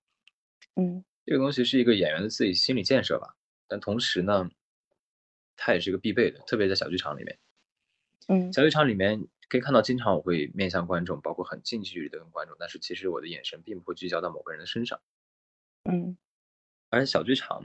[0.75, 3.37] 嗯，这个东西是一个演员的自己心理建设吧，
[3.69, 4.49] 但同时呢，
[5.55, 7.39] 它也是一个必备的，特别在小剧场里面。
[8.27, 14.99] 嗯，小剧场里面可以看到，经常我会面向观众，包括很近距离的跟观众，但是其实我的眼神并不会聚焦到某个人的身上。
[15.83, 16.17] 嗯，
[16.89, 17.63] 而且小剧场，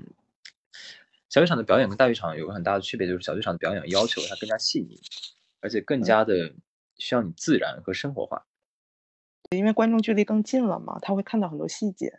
[1.30, 5.00] 小剧场的表演跟大剧场有个很大的区别，就是小剧场的表演要求它更加细腻，
[5.60, 6.54] 而且更加的。
[7.00, 8.44] 需要你自然和生活化，
[9.50, 12.18] 因为观众距离更近了嘛，他会看到很多细节，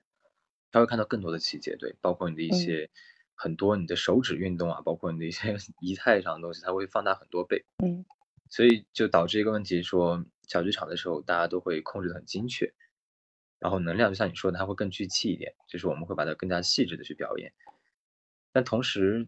[0.71, 2.89] 他会看到更多的细节，对，包括你的一些
[3.35, 8.05] 很多你的手指运动啊，包括你的一些 仪态上的东西，他会放大很多倍，嗯，
[8.49, 12.73] 所以就导致一个问题，说小剧场的时候，大家都会控制的很精确，
[13.59, 17.53] 然后能量就像你说的，它会更聚气一点，就是我们会把它更加细致的去表演，
[18.51, 19.27] 但同时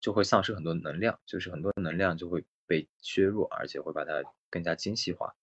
[0.00, 5.34] 就会丧失很多能量，就是很多能量就会被削弱，而且会把它更加精细化。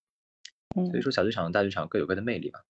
[0.92, 2.64] 所以说，小剧场和大剧场各有各的魅力吧。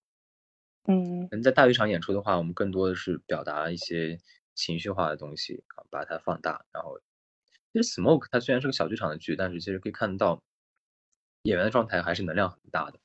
[0.88, 4.18] 嗯，能在大剧场演出的话，我们更多的是表达一些
[4.56, 6.66] 情绪化的东西啊，把它放大。
[6.72, 7.00] 然后，
[7.74, 10.42] 其实《Smoke》它虽然是个小剧场的剧，但是其实可以看到
[11.44, 13.00] 演员的状态还是能量很大的。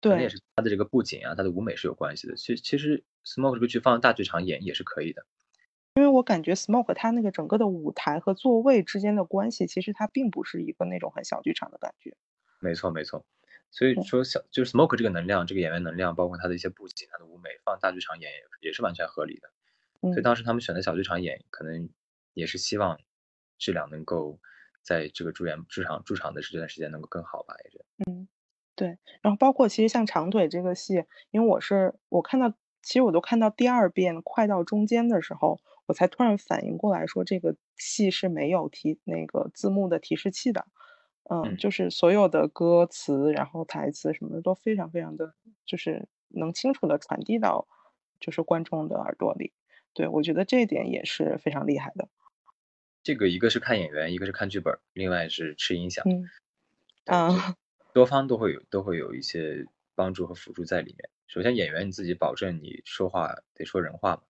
[0.00, 2.34] 对，那也是他的这个布景啊，他的舞美是有关系的。
[2.36, 5.26] 其，其实《Smoke》这个剧放在大剧场演也是可以的。
[5.96, 12.16] 因为我感觉《Smoke》它那个整个的舞台和座位之间的关系，其实它并不是一个那种很小剧场的感觉。
[12.60, 13.24] 没错，没错。
[13.70, 19.50] 所以说小就是 Smoke 这个能量，这个演员能量，包括他的一些布景、他的舞美，放大剧场演也也是完全合理的。
[20.00, 21.90] 所以当时他们选择小剧场演，可能
[22.34, 22.98] 也是希望
[23.58, 24.40] 质量能够
[24.82, 27.84] 在这个驻演驻场驻场的这段时间能够更好吧，也是。
[28.06, 28.28] 嗯，
[28.74, 28.98] 对。
[29.22, 32.50] 然后包括其实像长腿这个戏，因为我是我看到，
[32.82, 40.66] 其实我都看到第二遍快到中间的时候，我才突然反应过来说这个戏是没有提那个字幕的提示器的。
[41.32, 47.68] 嗯，就是所有的歌词，然后台词什么的都非常非常的，就是能清楚的传递到，
[48.18, 49.52] 就是观众的耳朵里。
[49.94, 52.08] 对我觉得这一点也是非常厉害的。
[53.02, 56.04] 这个一个是看演员，一个是看剧本，另外是吃音响。
[56.08, 56.28] 嗯，
[57.06, 57.56] 啊，
[57.92, 61.10] 多方都会有都会有一些帮助和辅助在里面。
[61.26, 64.22] 首先演员你自己保证你说话得说人话嘛。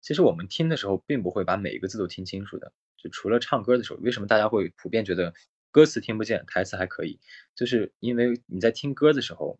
[0.00, 5.34] 其实我们听的时候并不会把每一个字都听清楚的，就除了唱歌的时候，为什么大家会普遍觉得？
[5.72, 7.20] 歌词听不见，台词还可以，
[7.54, 9.56] 就是因为你在听歌的时候，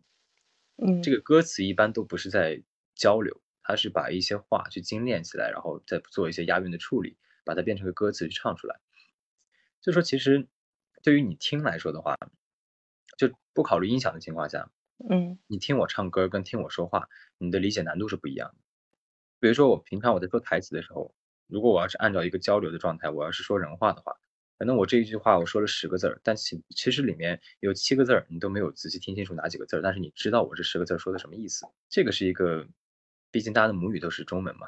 [0.75, 2.61] 嗯，这个歌词一般都不是在
[2.95, 7.15] 交流，它是把一些话去精炼起来，然后再做一些押韵的处理，
[7.51, 8.79] 把它变成个歌词去唱出来。
[9.81, 10.47] 所以说，其实
[11.03, 12.17] 对于你听来说的话，
[13.17, 14.71] 就不考虑音响的情况下，
[15.09, 18.55] 嗯，你听我唱歌跟听我说话，你的理解难度是不一样的。
[19.41, 21.13] 比如说我平常我在说台词的时候，
[21.47, 24.15] 如果我要是按照一个交流的状态，我要是说人话的话。
[24.57, 31.65] 可能我这一句话我说了十个字儿，但其其实里面有七个字儿你都没有仔细听清楚哪几个字儿，但是你知道我这十个字儿说的什么意思。
[31.89, 32.67] 这个是一个，
[33.31, 34.67] 毕竟大家的母语都是中文嘛，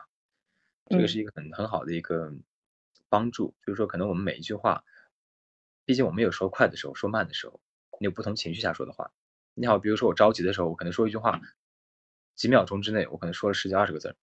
[0.89, 2.33] 这个是一个很很好的一个
[3.13, 3.53] 帮助。
[3.63, 4.83] 就是说，可能我们每一句话，
[5.85, 7.61] 毕竟我们有说快的时候，说慢的时候，
[7.99, 9.11] 你有不同情绪下说的话。
[9.53, 11.39] 你好，比如说我着急的时候，我可能说一句话，
[12.33, 14.15] 几秒钟之内我可能说了十几二十个字儿，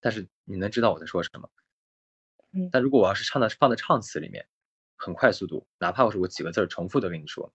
[0.00, 1.48] 但是你能知道我在说什么。
[2.72, 4.48] 但如果我要是唱的放在唱词里面，
[4.96, 7.54] 很快速度，哪怕我是我几个字儿重复的跟你说，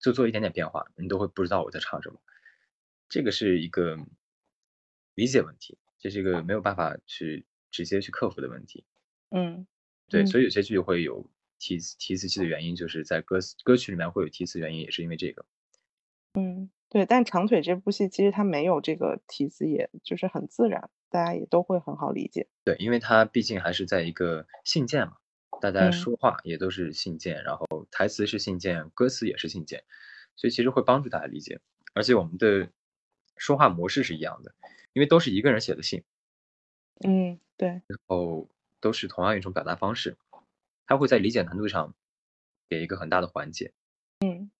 [0.00, 2.20] 就做一点点变化，你都会不知道我在唱什么。
[3.08, 3.96] 这个是一个
[5.14, 8.84] 理解问题，这是一个没有办法去直接去克服的问题。
[9.30, 9.66] 嗯，
[10.08, 15.44] 对，所以有些剧会有提提词器的原因，就是在歌歌曲里面会有提词原因，也是因为这个。
[16.34, 20.90] 嗯，对，但长腿这部戏其实它没有这个提词，也就是很自然。
[21.10, 25.16] 大家也都会很好理解，对，因为它毕竟还是在一个信件嘛，
[25.58, 29.84] 大家说话也都是信件，然后台词是信件，歌词也是信件，
[30.36, 31.62] 所以其实会帮助大家理解。
[31.94, 32.68] 而且我们的
[33.38, 34.54] 说话模式是一样的，
[34.92, 36.04] 因为都是一个人写的信，
[37.06, 38.46] 嗯，对，然后
[38.80, 40.16] 都是同样一种表达方式，
[40.86, 41.94] 它会在理解难度上
[42.68, 43.72] 给一个很大的缓解。
[44.20, 44.50] 嗯。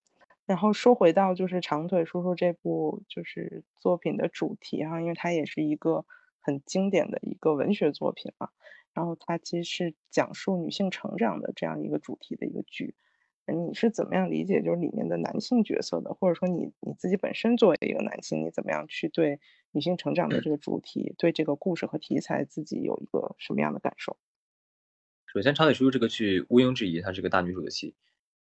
[0.46, 6.04] 然后说回到就是长腿叔叔这部就是作品的主题哈，因为它也是一个。
[6.40, 8.48] 很经典的一个文学作品嘛，
[8.94, 12.94] 然后它其实是讲述女性成长的这样一个主题的一个剧。
[13.52, 19.40] 你是怎么样理解就是里面的男性角色的，或者说你你自己本身作为一个男性，你怎么样去对
[19.72, 24.16] 女性成长的这个主题，对这个故事和题材自己有一个什么样的感受？
[25.26, 27.94] 首先，《长腿叔叔》这个剧毋庸置疑，它是个大女主的戏。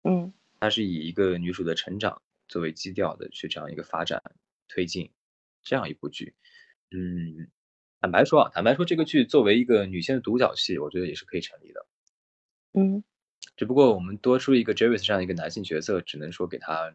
[0.02, 4.22] 嗯，它是以一个女主的成长作为基调的去这样一个发展
[4.68, 5.10] 推进
[5.62, 6.34] 这样一部剧。
[6.90, 7.48] 嗯。
[8.00, 11.84] 坦白说啊，坦白说，这个剧作为一个女性的独角戏，我觉得也是可以成立的。
[12.72, 13.02] 嗯，
[13.56, 16.94] 只不过我们多出一个 Javis 这样一个男性角色，只能说给他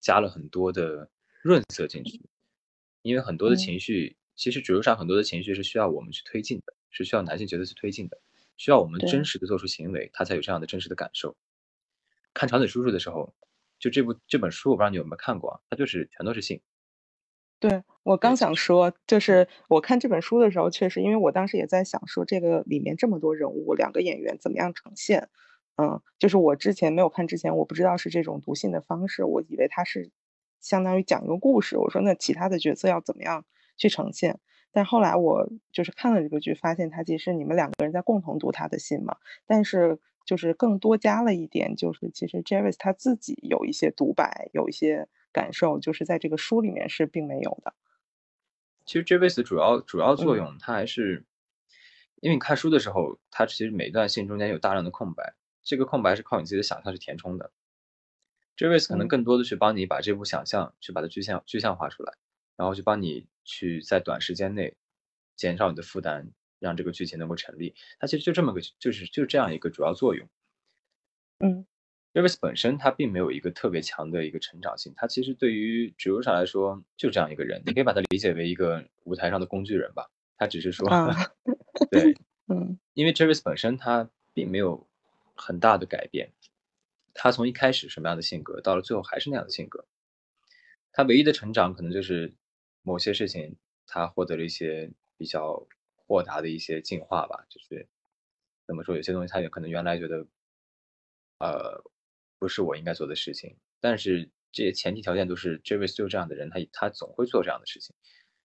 [0.00, 1.10] 加了很多的
[1.42, 2.20] 润色进去。
[3.02, 8.18] 因为很多的情绪，其实主流上很多的情绪是需要我们去推进的，是需要男性角色去推进的，
[8.56, 11.36] 需要我们真实的做出行为，他才有这样的真实的感受。
[12.32, 13.34] 看长腿叔叔的时候，
[13.78, 15.60] 就这部这本书，我不知道你有没有看过啊？
[15.68, 16.60] 它就是全都是性。
[17.66, 25.30] 对我刚想说，就是我看这本书的时候，确实，因为我当时也在想说，这个里面这么多人物，两个演员怎么样呈现？
[25.76, 30.10] 嗯，就是我之前没有看之前，我不知道是这种读信的方式，我以为他是
[30.60, 31.78] 相当于讲一个故事。
[31.78, 33.46] 我说那其他的角色要怎么样
[33.78, 34.38] 去呈现？
[34.70, 47.74] 但后来我就是看了这个剧，发现他其实你们两个人在共同读他的信嘛，但是就是更多加了一点，就是其实 Jarvis 他自己有一些独白，有一些感受，就是在这个书里面是并没有的。
[48.86, 51.26] 其实 Jarvis 主要主要作用，它还是
[52.22, 57.50] 因为你看书的时候，它其实每段信中间有大量的空白，这个空白是靠你自己的想象去填充的。
[58.56, 62.14] Jarvis 可能更多的去帮你把这部想象去把它具象具象化出来，
[62.56, 64.76] 然后去帮你去在短时间内
[65.36, 66.30] 减少你的负担。
[66.60, 70.26] 让这个剧情能够成立，它其实就这么个，就是就这样一个主要作用。
[71.40, 71.66] 嗯
[72.14, 80.10] r i v e s 本身他并没有一个特别强的一个成长性，他其实对于植物上来说就这样一个人，你可以把他理解为一个舞台上的工具人吧。
[80.38, 80.88] 他只是说，
[81.90, 82.14] 对，
[82.48, 84.88] 嗯，因为 Jarvis 本身他并没有
[85.34, 86.32] 很大的改变，
[87.12, 89.84] 他从一开始什么样的性格，到了最后还是那样的性格。
[90.92, 92.34] 他唯一的成长可能就是
[92.82, 93.56] 某些事情
[93.86, 95.66] 他获得了一些比较。
[96.06, 97.88] 豁达的一些进化吧，就是
[98.66, 100.26] 怎么说，有些东西他也可能原来觉得，
[101.38, 101.82] 呃，
[102.44, 107.96] 不是我应该做的事情，但是这些前提条件都是 Jarvis 就这样的人，他他总会做这样的事情。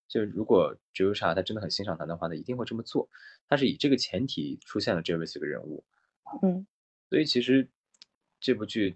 [0.07, 3.09] 就是如果 j u s a 他真的很欣赏他的话，他一定会这么做。
[3.49, 5.83] 他是以这个前提出现了 Jarvis 这个人物，
[6.41, 6.65] 嗯，
[7.09, 7.69] 所以其实
[8.39, 8.95] 这部剧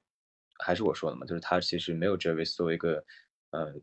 [0.60, 3.04] 还是我说的嘛，就是他其实没有 Jarvis 作为一个
[3.52, 3.74] 呃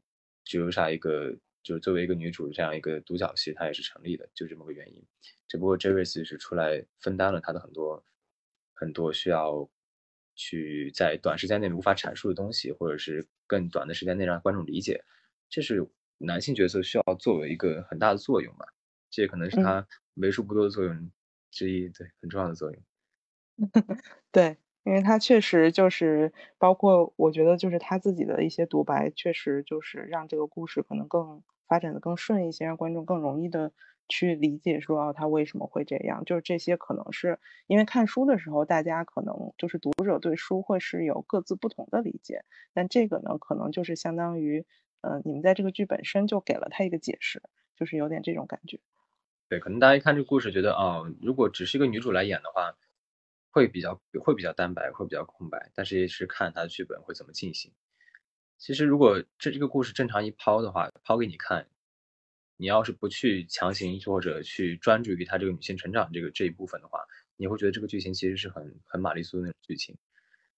[0.45, 1.37] j u s a 一个。
[1.62, 5.07] 就是作为一个女主这样一个独角戏，它也是成立的，就这么个原因。
[5.47, 8.03] 只不过 Jarvis 是出来分担了他的很多
[8.73, 9.68] 很多需要
[10.41, 15.05] 去在短时间内无法阐述的东西，或者是更短的时间内让观众理解，
[15.51, 15.86] 这是
[16.18, 18.64] 男性角色需要作为一个很大的作用吧。
[19.11, 21.11] 这也可能是他为数不多的作用
[21.51, 22.82] 之一，对，很重要的作用。
[24.32, 24.59] 对。
[24.84, 33.72] 因为他确实就是包括，我觉得就是他自己的一些独白，确实就是让这个故事可能更发展的更顺一些，让观众更容易的
[34.11, 36.27] 去理解说哦，他为什么会这样。
[36.27, 42.45] 就是这些可能是因为看书的时候，大家可能就是读者对书会是有各自不同的理解，
[42.75, 44.67] 但这个呢，可能就是相当于，
[45.01, 47.43] 嗯，你们在这个剧本身就给了他一个解释，
[47.77, 48.81] 就是有点这种感觉。
[49.49, 52.75] 对，可能大家一看这个故事，觉得哦，如果只是一个女主来演的话。
[53.53, 57.73] 会比较会比较单白，会比较空白，但是也是看他的剧本会怎么进行。
[58.59, 61.67] 其实如果这这个故事正常一抛的话，抛给你看，
[62.61, 67.01] 你要是不去强行或者去专注于他这个女性成长这个这一部分的话，
[67.37, 69.97] 你会觉得这个剧情其实是很很玛丽苏的那种剧情。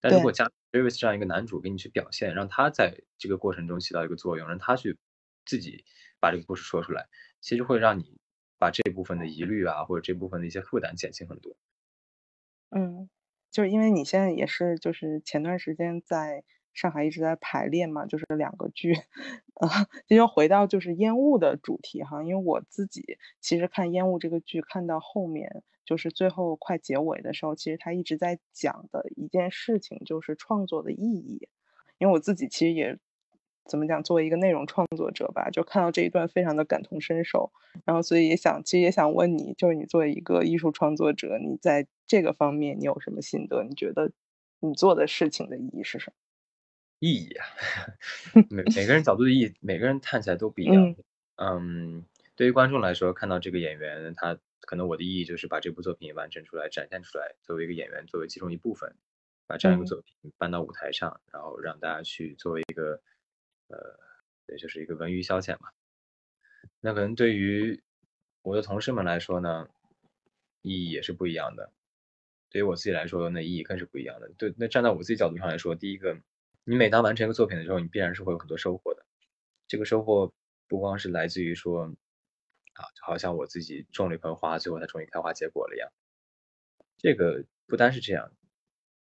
[0.01, 4.99] 但如果加 Davis 这样一个男主给你去表现，让他在这个过程中起到一个作用，让他去
[5.47, 5.85] 自己
[6.19, 7.07] 把这个故事说出来，
[7.41, 8.19] 其实会让你
[8.59, 11.57] 把这部分的疑虑啊，或者这部分的一些负担减轻很多。
[12.71, 13.09] 嗯，
[13.51, 16.43] 就是因为你现在也是，就是前段时间在
[16.75, 18.95] 上海一直在排练嘛，就是两个剧，
[19.55, 19.69] 啊，
[20.07, 22.23] 这就回到就是烟雾的主题哈。
[22.23, 31.49] 因为我自己其实看烟雾这个剧，看到后面就是最后快结尾的时候，其实他一直在讲的一件事情就是创作的意义。
[31.99, 32.99] 因为我自己其实也。
[33.65, 34.03] 怎么讲？
[34.03, 37.53] 作为一个内容创作者吧，就看到这一段非常的感同身受，
[37.85, 43.63] 然后所以也想，其实也想问你，就是你作为一个艺术创作者，你在这个方面你有什么心得？
[43.63, 44.11] 你觉得
[44.59, 46.15] 你做的事情的意义是什么？
[47.03, 47.47] 意义啊，
[48.49, 50.95] 每每个人角度的意义，每个人看起来都不一样。
[51.35, 58.95] 嗯，对于观众来说，看到这个演员，他可能我的意义就是把这部作品完成出来，展现出来，作为一个演员，作为其中一部分，
[59.49, 63.03] 把这样一个作品搬到舞台上，然后让大家去作为一个。
[63.69, 63.99] 呃，
[64.49, 65.71] 也就是一个文娱消遣嘛。
[66.81, 67.83] 那可能对于
[68.43, 69.67] 我的同事们来说呢，
[70.61, 71.73] 意义也是不一样的。
[72.51, 74.31] 对于我自己来说，那意义更是不一样的。
[74.37, 76.19] 对，那站在我自己角度上来说，第一个，
[76.65, 79.05] 你每当完成一个作品的时候，你必然是会有很多收获的。
[79.67, 80.33] 这个收获
[80.69, 85.91] 不光是来自于说，啊，就好像我自己种了一盆花，最后它终于开花结果了一样。
[86.99, 88.33] 这个不单是这样，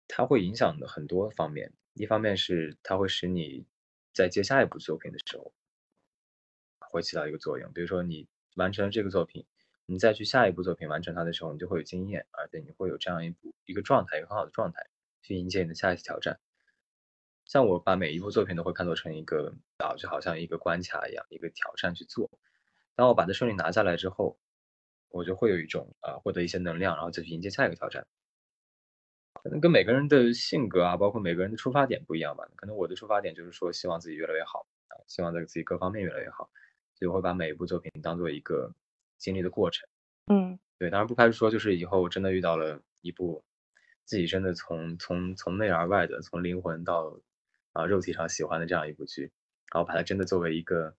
[0.08, 1.74] 它会影响的很多方面。
[1.94, 3.66] 一方面是它会使你。
[4.14, 5.54] 在接下一部作品的时候，
[6.80, 7.72] 会起到一个作用。
[7.72, 9.46] 比如说，你完成了这个作品，
[9.86, 14.86] 你再去下一部作品完成它的时候，你就会有经验，而且你会有这样一部一个状态，一个很好的状态，
[15.22, 16.42] 去迎接你的下一次挑战。
[17.52, 22.32] 像我把每一部作品都会看作成一个啊，就好像一个关卡一样，一个挑战去做。
[22.96, 24.40] 当我把它顺利拿下来之后，
[25.10, 28.08] 我就会有一种啊，获得一些能量，然后再去迎接下一个挑战。
[29.34, 32.48] 可能跟每个人的性格啊，包括每个人的出发点不一样吧。
[32.56, 36.50] 可能我的出发点就是说，希望自己越来越好啊，希望在自己各方面越来越好，
[36.94, 38.74] 所以我会把每一部作品当做一个
[39.18, 39.90] 经历的过程。
[40.28, 43.44] 嗯，对，当然不排除说，就是以后真的遇到了一部
[44.06, 47.20] 自己真的从从从内而外的，从灵魂到
[47.74, 49.32] 啊肉体上喜欢的这样一部剧，
[49.74, 50.96] 然后把它真的作为一个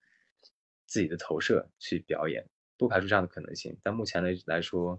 [0.86, 3.78] 自己的投射去表演，不排除这样的可能性。
[3.82, 4.98] 但目前来来说，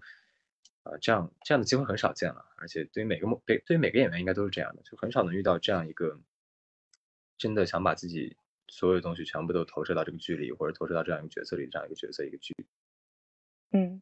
[0.83, 6.19] 啊，这样这样的机会很少见了，而且对于每个对对于每个演员应该都是这样的，就很少能遇到这样一个
[7.37, 12.55] 真的想把自己所有东西全部都投射到这个剧里，或者投射到这样一个角色里这样一个角色一个剧。
[13.71, 14.01] 嗯，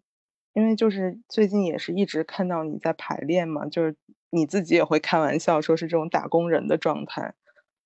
[0.53, 3.95] 因为就是最近也是一直看到你在排练嘛，就是
[4.30, 7.36] 你自己也会开玩笑说是这种打工人的状态，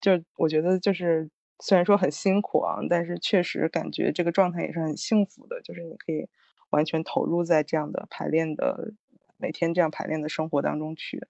[0.01, 1.29] 就我觉得就是
[1.59, 6.27] 虽然说很辛苦啊，但是确实感觉这个状态也是很幸福的，就是你可以。
[6.71, 8.91] 完全投入在这样的排练的
[9.37, 11.25] 每天这样排练的生活当中去，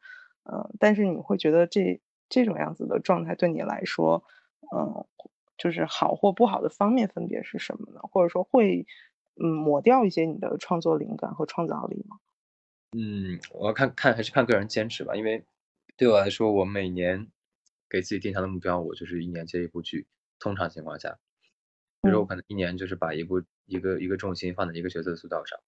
[0.46, 4.24] 嗯，但是你会觉得这这种样子的状态对你来说，
[4.76, 5.06] 嗯，
[5.56, 8.00] 就是好或不好的方面分别是什么呢？
[8.12, 8.88] 或者说会
[9.36, 12.18] 嗯抹掉一些你的创作灵感和创造力吗？
[12.98, 15.44] 嗯，我要看看还是看个人坚持吧，因为
[15.96, 17.28] 对我来说，我每年
[17.96, 20.06] 给自己定下的目标，我就是一年接一部剧，
[20.40, 21.18] 通常情况下，
[22.02, 23.42] 比如说我可能一年就是把一部。
[23.68, 25.60] 一个一个重心放在一个角色的塑造上，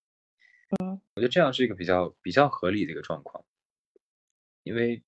[0.77, 3.43] 嗯，我觉得这样是一个比较比较合理的一个状况，
[4.61, 5.01] 因为，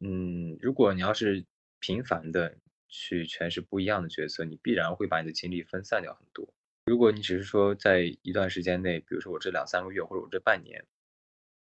[0.00, 1.46] 嗯，如果你要是
[1.78, 6.52] 频繁的去诠释不一样的角色，你必然会把你的精力分散掉很多。
[6.86, 10.84] 如果你只是说在一段时间内，比如说我这两三个月或者我这半年，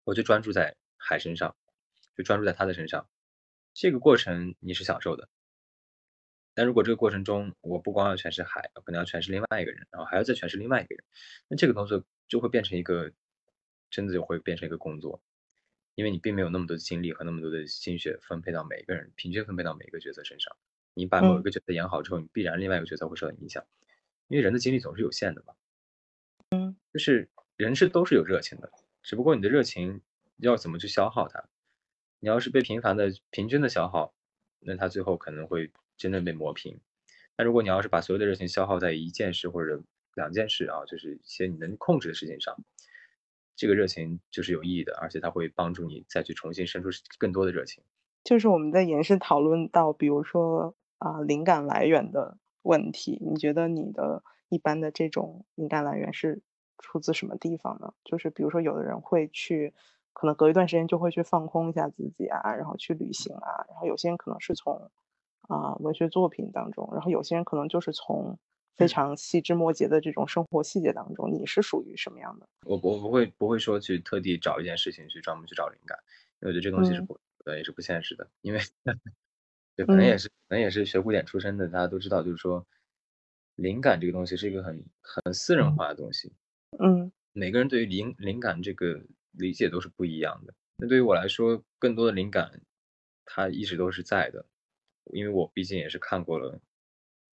[0.05, 1.55] 我就专注在海身上，
[2.17, 3.07] 就专注在他的身上，
[3.73, 5.29] 这个过程你是享受的。
[6.53, 11.05] 但如果这个过程中，我不光要诠释海，可能要诠释另外一个人，然后还要再诠释另外一个人，
[11.47, 13.11] 那这个工作就会变成一个，
[13.89, 15.21] 真的就会变成一个工作，
[15.95, 20.55] 因为你并没有那么多精力和那么多的心血分配到每一个人，平均分配到每一个角色身上。
[20.93, 23.65] 你把某一个角色演好之后，你必然另外一个角色会受到影响，
[24.27, 25.53] 因为人的精力总是有限的嘛。
[26.49, 28.69] 嗯，就是人是都是有热情的，
[29.01, 30.01] 只不过你的热情
[30.35, 31.47] 要怎么去消耗它。
[32.21, 34.13] 你要是被频繁的、平均的消耗，
[34.61, 35.69] 那他最后可能会。
[35.97, 36.79] 真的被磨平。
[37.37, 39.83] 那如果你要是把所有的热情消耗在一件事或者
[40.15, 42.57] 两件事啊，就是一些你能控制的事情上，
[43.55, 47.83] 这个热情就是有意义的，而且它会帮助你再去重新生出更多的热情。
[48.23, 56.41] 就是我们在延伸讨论到，比如说啊，灵感来源的问题，你觉得你的一般的这种灵感来源是
[56.79, 57.93] 出自什么地方呢？
[58.03, 59.75] 就是比如说，有的人会去，
[60.13, 64.91] 可能隔一段时间就会去放空一下自己啊，然后去旅行啊，然后有些人可能是从。
[65.49, 68.37] 啊，文学作品当中，然后有些人可能就是从
[68.77, 72.47] 非常细枝末节的这种生活细节当中，你是属于什么样的？
[72.63, 75.97] 我我不会不会说去特地找一件事情去专门去找灵感，
[76.39, 78.59] 因为我觉得这东西是不呃也是不现实的，因为
[79.75, 82.65] 对可能也是可能也是学古典出身的，大家都知道，就是说
[83.55, 86.31] 灵感这个东西是一个很很私人化的东西，
[86.79, 89.01] 嗯，每个人对于灵灵感这个
[89.31, 90.53] 理解都是不一样的。
[90.77, 92.61] 那对于我来说，更多的灵感
[93.25, 94.45] 它一直都是在的。
[95.11, 96.61] 因为我毕竟也是看过了，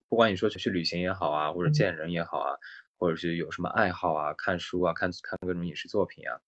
[0.09, 2.57] 不管你说去去旅行也好啊，或者见人也好啊，
[2.97, 6.41] 或者是有什么爱好啊，看书啊，看看各种影视作品啊，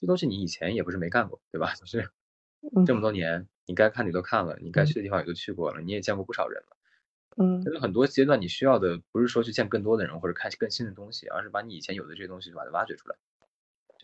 [0.00, 1.74] 这东西你以前也不是没干过，对吧？
[1.76, 2.10] 就是
[2.86, 6.76] 这么多年，你该看你都看了，你该去的地方也都去过了，你也见过不少人了。
[7.36, 13.16] 嗯，就是很多阶段你需要的不是说去见更多的人或者看更新的东西，而是把你以前有的这些东西把它挖掘出来。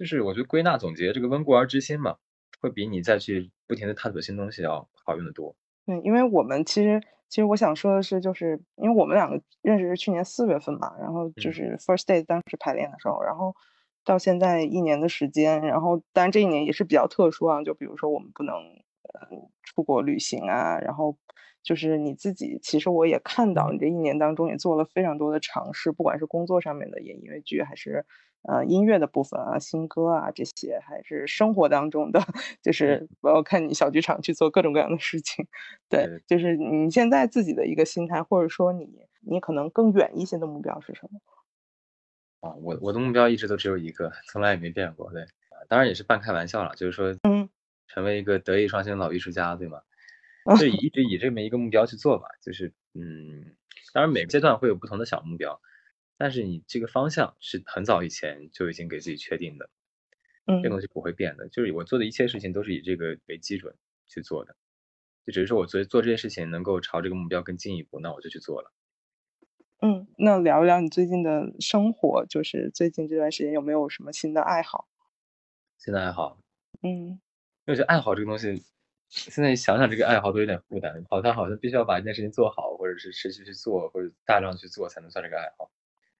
[0.00, 2.16] 就是我觉得归纳总结这个温故而知新嘛，
[2.58, 5.54] 会比你再去不停的探索新东西要好用的多。
[5.84, 6.98] 对，因为我们其实，
[7.28, 13.54] 其实我想说的是，就是因为我们两个认识是去年四月份嘛，然后就是 first day 当时排练的时候，然后
[14.02, 21.14] 到现在一年的时间，然后当然这一年也是比较特殊啊，就比如说我们不能嗯出国旅行啊，然后
[21.62, 28.06] 就是你自己，其实我也看到你这一年当中也做了非常多的尝试，不管是工作上面的演音乐剧还是。
[28.42, 32.20] 呃，音乐的部分啊，新歌啊，这些还是生活当中的，
[32.62, 35.46] 就是我要看你小剧场去做各种各样的事情。
[35.88, 38.88] 对，就是你现在自己的一个心态，或者说你
[39.20, 41.20] 你可能更远一些的目标是什么？
[42.40, 45.12] 啊，我我的目标一直都只有一个，从来也没变过。
[45.12, 45.26] 对，
[45.68, 47.48] 当然也是半开玩笑了，就是说，嗯，
[47.88, 49.80] 成为一个德艺双馨的老艺术家，对吗？
[50.58, 52.26] 就一直以这么一个目标去做吧。
[52.42, 53.54] 就是，嗯，
[53.92, 55.60] 当然每个阶段会有不同的小目标。
[56.20, 59.70] 但是你这个方向是很早以前就已经给自己确定的，
[60.44, 61.48] 嗯，这东西不会变的。
[61.48, 63.74] 就是我做的一切事情都是以这个为基准
[64.06, 64.54] 去做的，
[65.24, 68.70] 就只是说我做做这件事情能够朝这个目标更进一步，那我就去做了。
[69.80, 74.88] 嗯，那聊一聊你最近的生活，就是最近这段时间有没有什么新的爱好？
[75.78, 76.36] 新的爱好，
[76.82, 77.18] 嗯，
[77.64, 78.62] 因为我觉得爱好这个东西，
[79.08, 85.70] 现在想想这个爱好都有点负担，好像好像必须要把一件事情做好，或者是持续去做，或者大量去做才能算这个爱好。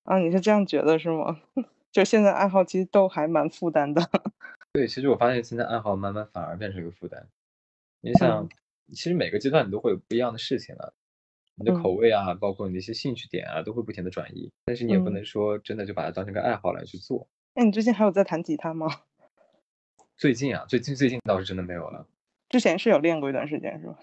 [0.04, 1.40] 啊，你是这样觉得是吗？
[1.92, 4.00] 就现在爱好其实都还蛮负担的。
[4.72, 7.28] 对，其实我发现现在爱好慢慢反而变成一个负担。
[8.00, 8.48] 你想，
[8.88, 10.94] 其实每个阶段你都会有不一样的事情了，
[11.56, 14.52] 你的口味啊，包括你的一些兴趣点啊，都会不停的转移。
[14.64, 17.26] 但是你也不能说真的就把它当成个爱好来去做。
[17.54, 18.86] 那你最近还有在弹吉他吗？
[20.16, 22.06] 最近啊，最近最近倒是真的没有了。
[22.48, 23.98] 之前是有练过一段时间，是吧？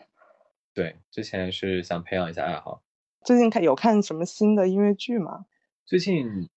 [0.74, 2.82] 对，之前是想培养一下爱好。
[3.24, 5.46] 最近看有看什么新的音乐剧吗？
[5.88, 6.50] 最近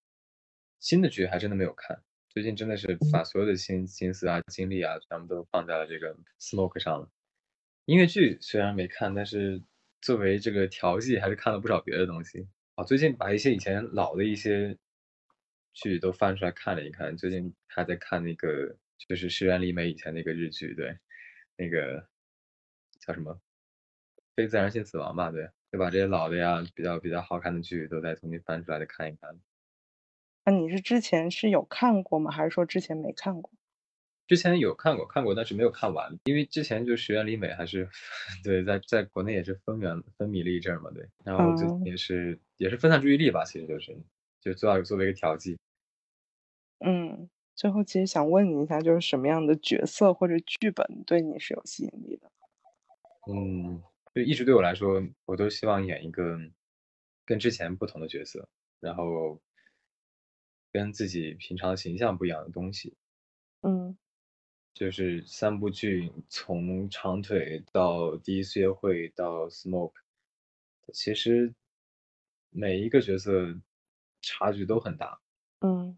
[0.80, 2.02] 新的剧还真的没有看。
[2.28, 7.08] 最近真的是把所有的心心思啊、精力啊，全部都放在了这个 Smoke 上了。
[7.84, 9.62] 音乐剧虽然没看，但是
[10.00, 12.48] 作为这个调剂，还是看了不少别的东西。
[12.74, 14.76] 啊，最近把一些以前老的一些
[15.74, 17.16] 剧都翻出来看了一看。
[17.16, 18.76] 最近还在看那个。
[19.08, 20.98] 就是石原里美以前那个日剧，对，
[21.56, 22.06] 那个
[23.00, 23.32] 叫什么
[24.36, 29.40] 《非自然性死亡》吧，对，就把这些老的呀，比较比较好看的剧都再重新翻出来再看一看。
[30.44, 32.30] 那你是之前是有看过吗？
[32.30, 33.50] 还是说之前没看过？
[34.26, 37.88] 之前有看过，看过，但是没有看完，因为之前就石原里美还是
[38.44, 43.96] 对，在在国内也是风原风靡了一阵嘛，对，然后就也是也是分散注意力吧，其实就是
[44.40, 45.58] 就做作为一个调剂。
[46.80, 47.28] 嗯。
[47.56, 52.30] 最后，其实想问你一下，就是什么样的角色或者剧本对你是有吸引力的？
[53.26, 53.82] 嗯，
[54.20, 56.38] 就一直对我来说，我都希望演一个
[57.24, 59.40] 跟之前不同的角色，然后
[60.70, 62.98] 跟自己平常形象不一样的东西。
[63.62, 63.96] 嗯，
[64.74, 69.94] 就是三部剧，从长腿到第一次约会到 Smoke，
[70.92, 71.54] 其实
[72.50, 73.58] 每一个角色
[74.20, 75.18] 差距都很大。
[75.60, 75.96] 嗯。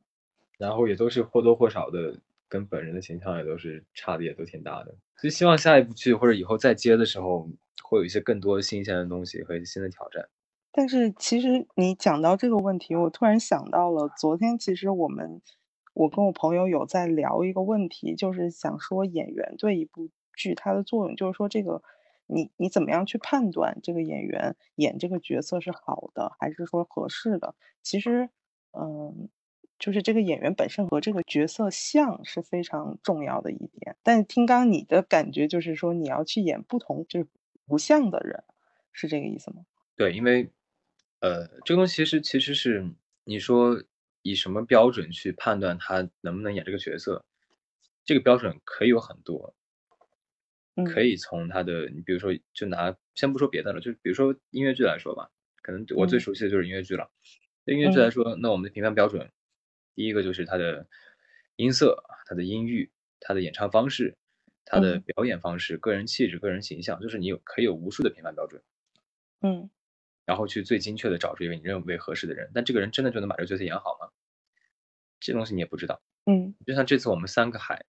[0.58, 2.20] 然后也都是或多或少的
[2.52, 7.48] 跟本人的形象也都是差的也都挺大的，所以希望下一部剧或者以后再接的时候，
[7.82, 10.28] 会有一些更多新鲜的东西和新的挑战。
[10.70, 15.40] 但是其实你讲到这个问题，我突然想到了，昨天其实我们
[15.94, 21.82] 我跟我朋友有在聊一个问题，就是想说演员对一部剧它的作用，就是说这个
[22.26, 27.54] 你你怎么样去判断这个演员演这个角色是好的还是说合适的？
[27.82, 28.28] 其实，
[28.72, 29.30] 嗯。
[29.82, 37.26] 就是这个演员本身和这个角色像是非常重要的一点，但是听刚你的感觉就是说你要去演不同就是
[37.66, 38.44] 不像的人，
[38.92, 39.66] 是这个意思吗？
[39.96, 40.48] 对，因为
[41.18, 42.88] 呃，这个东西其实其实是
[43.24, 43.82] 你说
[44.22, 47.24] 以什么标准去判断他能不能演这个角色，
[48.04, 49.52] 这个标准可以有很多，
[50.84, 55.28] 可以从他的你比如说就拿先不说别的了，就比如说音乐剧来说吧，
[55.60, 57.10] 可能我最熟悉的就是音乐剧了。
[57.64, 59.28] 对音乐剧来说，那我们的评判标准。
[59.94, 60.86] 第一个就是他的
[61.56, 62.90] 音色、他的音域、
[63.20, 64.16] 他的演唱方式、
[64.64, 68.62] 他的表演方式、个人气质、个人形象，就是你有可以有无数的评判标准，
[69.40, 69.70] 嗯，
[70.24, 72.50] 然后去最精确的找出一个你认为合适的人。
[72.54, 74.10] 但这个人真的就能把这个角色演好吗？
[75.20, 77.84] 这东西你也不知道，嗯，就像这次我们三个海，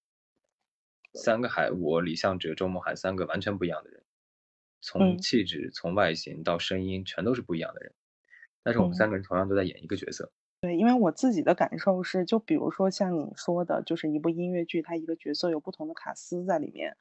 [1.13, 4.03] 三个海，我李相哲、周梦涵三个完全不一样的人，
[4.81, 7.93] 从气质、从外形到声音，全都是不一样的人，
[8.61, 10.31] 但是我们三个人同样都在演一个角色。
[10.63, 16.95] 对，因为我自己的感受是，就比如说像你说的，就是一部音乐剧，它一个角色有不同的卡司在里面，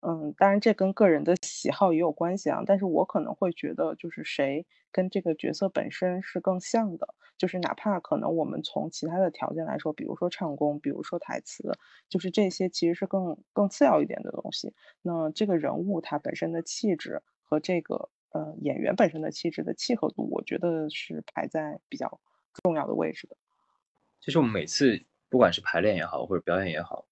[0.00, 2.62] 嗯，当然这跟个人的喜好也有关系啊。
[2.66, 7.08] 但是我可能会觉得，就是谁跟这个角色本身是更像的，
[7.38, 11.72] 就是哪怕可能我们从其他的条件来说，比如说唱功，比如说台词，
[12.10, 14.74] 就是这些其实是更更次要一点的东西。
[15.00, 22.20] 那这个人物他本身的气质和这个呃演员本身的气质的契合度，我觉得是排在比较。
[22.62, 23.36] 重要的位置的，
[24.20, 27.06] 其实我们每次不管是排练也好，或者表演也好，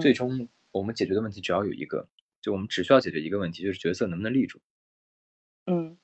[0.00, 2.08] 最终我们解决的问题只要有一个，
[2.40, 4.60] 就我们只需要解决一个问题，就是角色能不能立住。
[5.66, 5.98] 嗯，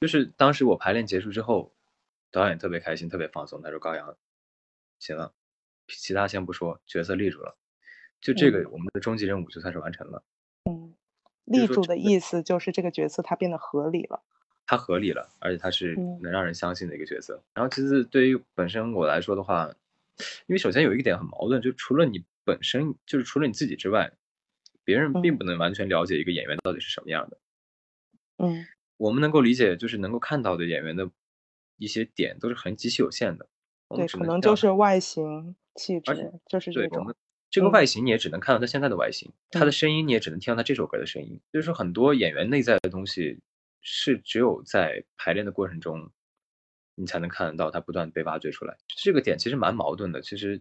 [0.00, 1.72] 就是当时我排练结束之后，
[2.30, 4.16] 导演特别开心，特别放松，他说：“高阳，
[4.98, 5.32] 行了，
[5.88, 7.56] 其他先不说，角色立住了，
[8.20, 10.22] 就这个我们的终极任务就算是完成了。”
[10.68, 10.94] 嗯，
[11.44, 14.22] 立住的意思就是这个角色它变得合理了。
[14.66, 17.40] 它合理了，而且它是能让人相信的一个角色。
[17.54, 19.70] 然后其实，对于本身我来说的话，
[20.46, 24.12] 因为首先有一个点很矛盾，就除了你本身，就是除了你自己之外，
[24.84, 27.38] 别人并不能完全了解一个演员到底是什么样的。
[28.38, 31.08] 嗯，我们能够理解，就是能够看到的演员的
[31.78, 33.48] 一些点都是很极其有限的。
[33.88, 37.14] 对，可能就是外形、气质，就是这种。
[37.48, 41.40] 这个外形你也只能看到他现在的外形，他的声音你也只能听到他这首歌的声音。
[41.52, 43.38] 就是说，很多演员内在的东西。
[43.80, 46.10] 是只有在排练的过程中，
[46.94, 48.76] 你才能看得到他不断被挖掘出来。
[48.96, 50.60] 这个点其实蛮矛盾的，其实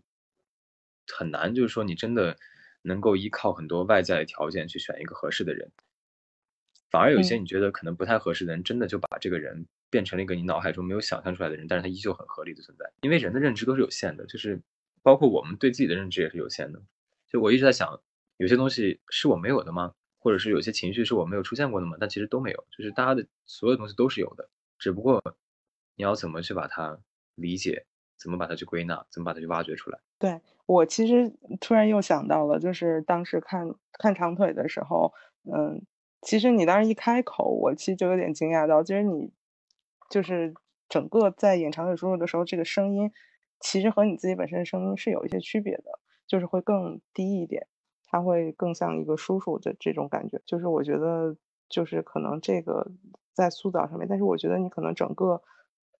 [1.14, 2.38] 很难，就是说你真的
[2.82, 5.72] 能够依靠很多外在的条件去选一个合适的人，
[6.92, 12.92] 反而有一些你觉得可能不太合适的人，真的就把这个人变成了一个你脑海中没有想象出来的人，但是他依旧很合理的存在。
[13.02, 14.62] 因为人的认知都是有限的，就是
[15.02, 16.82] 包括我们对自己的认知也是有限的。
[17.28, 18.02] 就我一直在想，
[18.38, 19.94] 有些东西是我没有的吗？
[20.26, 21.98] 或者是有些情绪是我没有出现过的吗？
[22.00, 24.50] 但其实都没有，就是大家的所有东西都是有的，
[24.80, 25.22] 只不过
[25.96, 26.98] 你要怎么去把它
[27.36, 27.86] 理解，
[28.18, 30.00] 怎么把它去归纳，怎么把它去挖掘出来。
[30.18, 35.14] 对，我其实突然又想到了，就是当时看看长腿的时候，
[35.44, 35.86] 嗯，
[36.24, 39.32] 其实你当时一开口，我其实就有点惊讶到，其实你
[40.10, 40.56] 就是
[40.90, 43.12] 整个在演长腿叔叔的时候，这个声音
[43.60, 47.68] 其实和你自己本身的声音是有一些区别的，就是会更低一点，
[48.16, 50.42] 它会更像一个叔叔的这种感觉。
[50.46, 51.36] 就是我觉得，
[51.68, 52.88] 就是可能这个
[53.34, 55.42] 在塑造上面，但是我觉得你可能整个。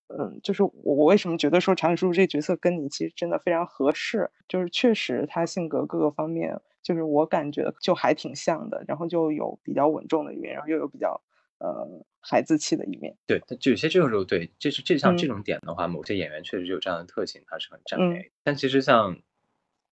[0.08, 11.20] 嗯，就是我我为什么觉得说长腿叔叔这个角色跟你其实真的非常合适，就是确实他性格各个方面，就是我感觉就还挺像的，然后就有比较稳重的一面，然后又有比较
[11.58, 13.16] 呃孩子气的一面。
[13.26, 18.22] 对，就有些这种时候，对，就是这像这种点的话，某些演员确实有这样的特性，他是很占嗯。
[18.44, 19.18] 但其实像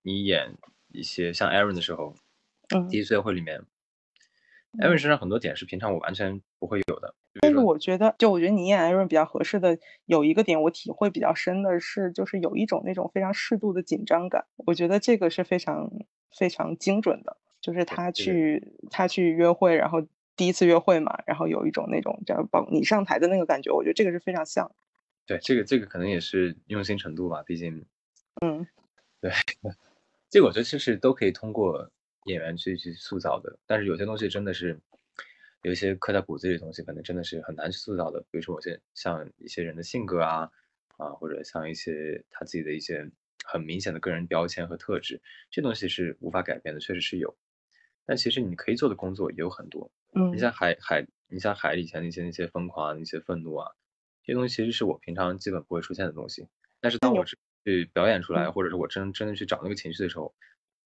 [0.02, 0.56] 你演
[0.94, 2.14] 一些像 Aaron 的时候，
[2.74, 3.60] 嗯，第一次约会里面
[4.78, 7.14] ，Aaron 身上很多点是平常我完全不会有的。
[7.40, 9.76] 但是我觉得，就我觉得你演 Aaron 比较合适的
[10.06, 14.46] 有一个点，我体会比较深的是，就是有一种那种非常适度的紧张感。
[14.56, 15.90] 我觉得这个是非常
[16.38, 24.70] 非常精准的，就是他去他去约会，然后第一次约会嘛，然后有一种那种叫帮你上台的那个感觉，我觉得这个是非常像。
[25.26, 27.84] 对，这个这个可能也是用心程度吧，毕竟，
[28.42, 28.66] 嗯，
[29.20, 29.32] 对，
[30.34, 31.92] 这个我觉得其实都可以通过
[32.24, 34.80] 演员去去塑造的，但是有些东西真的是。
[35.62, 38.20] 有一些刻在骨子里的东西，可能真的是很难去塑造的。
[38.30, 40.50] 比如说，我些像一些人的性格啊，
[40.98, 43.10] 啊，或者像一些他自己的一些
[43.46, 47.34] 很明显的个人标签和特质，这东西是无法改变的，确实是有。
[48.04, 49.90] 但其实你可以做的工作也有很多。
[50.14, 53.70] 嗯，你像海海，你像海以前那些那些疯狂、那些愤怒啊，
[54.22, 56.46] 这些东西其实是我平常基本不会出现的东西。
[56.80, 57.24] 但是当我
[57.64, 60.34] 去表演出来，或者是我真真的去找那个情绪的时候，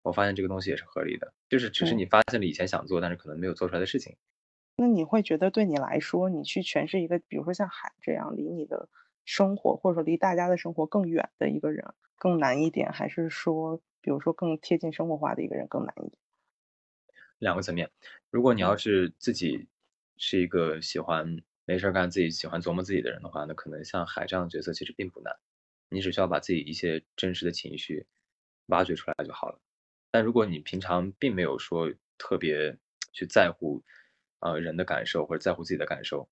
[0.03, 4.17] 我发现这个东西也是合理的，就是只是你发现了以前想做但是可能没有做出来的事情。
[4.77, 8.89] 那你会觉得对你来说，你去诠释一个，比如说像海这样离你的
[9.25, 16.19] 生活，或者说离大家的生活更远的一个人，更难一点，还是说，比如说更贴近生活化的一个人更难一点？
[17.39, 17.91] 两个层面。
[18.31, 19.67] 如果你要是自己
[20.19, 25.35] 是一个喜欢没事干、自己喜欢琢磨自己的人的话，那可能像海这样的角色其实并不难，
[25.89, 28.07] 你只需要把自己一些真实的情绪
[28.67, 29.61] 挖掘出来就好了。
[30.11, 32.79] 但如果你平常并没有说特别
[33.13, 33.83] 去在乎。
[34.39, 36.29] 呃，人的感受或者在乎自己的感受，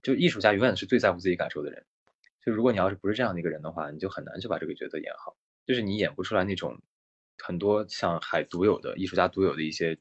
[0.00, 1.84] 就艺术家永远是最在乎自己感受的人。
[2.40, 5.36] 就如果你要是不是这样的一个人的话，你就很难去把这个角色演好。
[5.66, 6.80] 就是你演不出来那种
[7.38, 9.98] 很多像海独有的艺术家独有的一些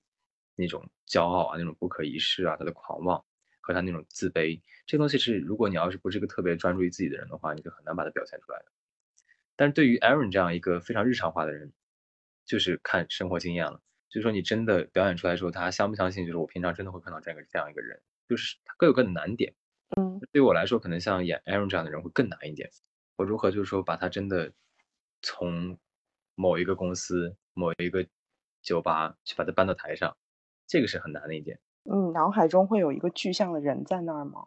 [0.55, 3.25] 那种骄傲啊，那种不可一世啊，他的狂妄
[3.59, 8.65] 和他那种自卑，这东西是如果你要是不是一个特别专注于自己的人的话，你就很难把它表现出来的。
[9.55, 11.71] 但是对于 Aaron 这样一个非常日常化的人，
[12.45, 13.81] 就是看生活经验了。
[14.09, 16.25] 就是说，你真的表演出来之后，他相不相信？
[16.25, 19.53] 就是我平常真的会碰到这样一个这样一个人，就是他各有各的难点。
[19.97, 22.69] 嗯，对我来说，可能像演 Aaron 这样的人会更难一点。
[23.15, 24.51] 我如何就是说把他真的
[25.21, 25.77] 从
[26.35, 28.05] 某一个公司、某一个
[28.61, 30.17] 酒吧去把他搬到台上，
[30.67, 31.59] 这个是很难的一点。
[31.89, 34.45] 嗯，脑海中会有一个具象的人在那儿吗？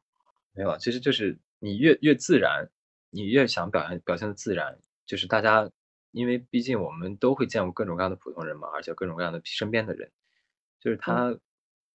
[0.53, 2.71] 没有，其实就是你越越自然，
[3.11, 5.71] 你越想表现表现的自然，就是大家。
[6.17, 10.13] 因为毕竟我们都会见过各种各样的普通人嘛，而且各种各样的身边的人，
[10.79, 11.37] 就是他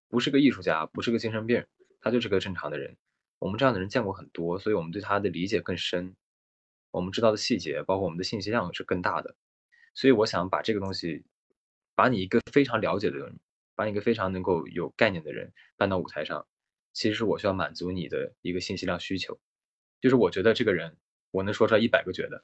[0.08, 1.66] 不是个艺术家，不是个精神病，
[2.00, 2.96] 他就是个正常的人。
[3.38, 6.16] 我们这样的人见过很多，所以我们对他的理解更深，
[6.92, 9.36] 我们知道的细节，包括我们的信息量是更大的。
[9.92, 11.26] 所以我想把这个东西，
[11.94, 13.38] 把你一个非常了解的人，
[13.74, 16.46] 把你一个非常能够有概念的人搬到舞台上，
[16.94, 19.38] 其实是我需要满足你的一个信息量需求，
[20.00, 20.96] 就是我觉得这个人，
[21.32, 22.42] 我能说出来一百个觉得。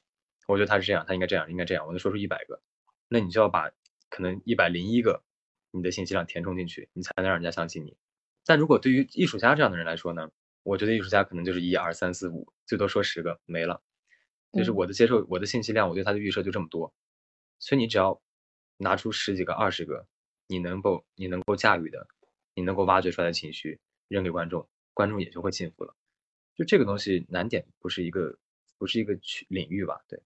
[0.53, 1.87] 我觉得他是这样，他应该这样，应该这样。
[1.87, 2.61] 我能说出一百个，
[3.09, 3.71] 那你就要把
[4.09, 5.23] 可能一百零一个
[5.71, 7.97] 你的信息量填充进去，你才能让人家相信你。
[8.45, 10.31] 但如果对于艺术家这样的人来说呢？
[10.65, 13.83] 我觉得艺术家可能就是一二三四五，最多说十个没了。
[14.53, 16.95] 就是我的接受，我的信息量，我对他的预设就这么多。
[17.59, 18.23] 所以你只要
[18.77, 20.07] 拿出十几个、二十个，
[20.47, 22.07] 你能够你能够驾驭的，
[22.55, 25.97] 你能够挖掘出来的情绪扔给观众，观众也就会信服了。
[26.55, 28.39] 就这个东西难点不是一个
[28.79, 30.01] 不是一个区领域吧？
[30.07, 30.23] 对。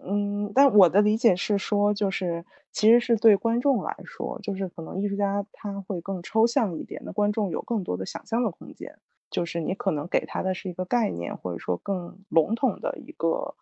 [0.00, 8.98] 嗯，但我的理解是说，就是其实是对观众来说，就是可能艺术家他会更抽象一点，那观众有更多的想象的空间。
[9.30, 13.56] 就是你可能给他的是一个概念，或者说更笼统的一个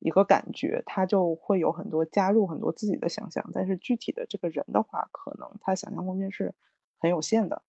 [0.00, 3.50] 一个感觉，他就会有很多加入很多自己的想象。
[3.54, 6.54] 但是具体的这个人的话，可能他想象空间是
[6.98, 7.62] 很有限的。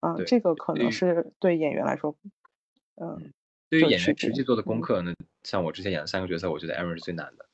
[0.00, 2.14] 嗯，这个可能是对演员来说，
[3.00, 3.32] 嗯。
[3.68, 7.48] 对于演员实际做的功课呢，像我之前演的三个角色，我觉得 Aaron 是最难的。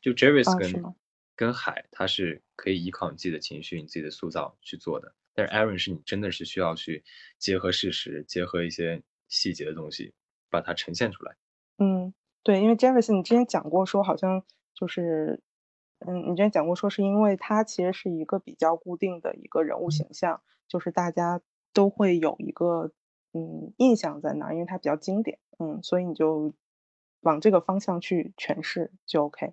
[0.00, 0.94] 就 Jervis 跟
[1.34, 5.14] 跟海，他是可以依靠你自己的情绪、你自己的塑造去做的。
[5.34, 7.04] 但是 Aaron 是你真的是需要去
[7.38, 10.14] 结合事实、结合一些细节的东西，
[10.48, 11.36] 把它呈现出来。
[11.76, 14.42] 嗯，对，因为 Jervis 你之前讲过说，好像
[14.74, 15.42] 就是
[15.98, 21.42] 嗯，你之前讲过说是因为他其实是一个比较固定的一个人物形象，就是大家
[21.74, 22.92] 都会有一个
[23.36, 26.54] 嗯印象在那儿，因为它比较经典，嗯，所以你就
[27.20, 29.52] 往这个方向去诠释就 OK。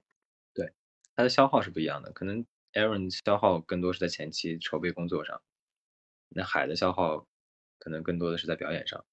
[0.53, 0.73] 对，
[1.15, 5.41] 它的消耗是不一样的，可能 Aaron 消耗更多是在前期筹备工作上，
[6.29, 7.27] 那海的消耗
[7.79, 9.03] 可能更多的是在表演上。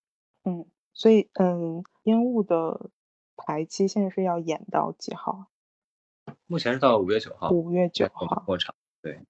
[0.44, 2.90] 嗯，所以嗯，烟雾的
[3.36, 5.50] 排期现在是要演到几号？
[6.46, 7.50] 目前是到五月九号。
[7.50, 8.44] 五月九号。
[8.46, 9.20] 末场，对，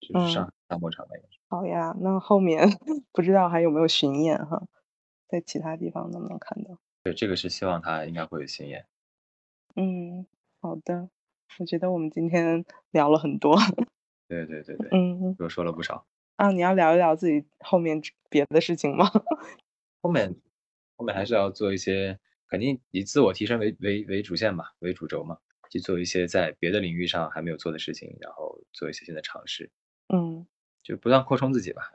[0.00, 1.28] 就是上大末场那个。
[1.50, 2.58] 好呀，那后面
[3.12, 4.62] 不知道还有没有巡演哈，
[5.28, 6.78] 在其他地方能不能看到？
[7.02, 8.86] 对，这个是希望他应该会有巡演。
[9.76, 10.26] 嗯，
[10.60, 11.10] 好的。
[11.58, 13.56] 我觉得我们今天 聊了很多。
[14.28, 16.06] 对对对对， 嗯，又说了不少。
[16.36, 19.06] 啊，你要聊一聊自己后面别的事情吗？
[20.02, 20.34] 后面，
[20.96, 22.18] 后面还是要做一些，
[22.48, 25.38] 肯定以自我提升为为为主线吧，为主轴嘛，
[25.70, 29.70] 去做一些在别的领域上还没有做的事情，然后做一些新的尝试。
[30.08, 30.46] 嗯，
[30.84, 31.94] 就不断扩充自己吧，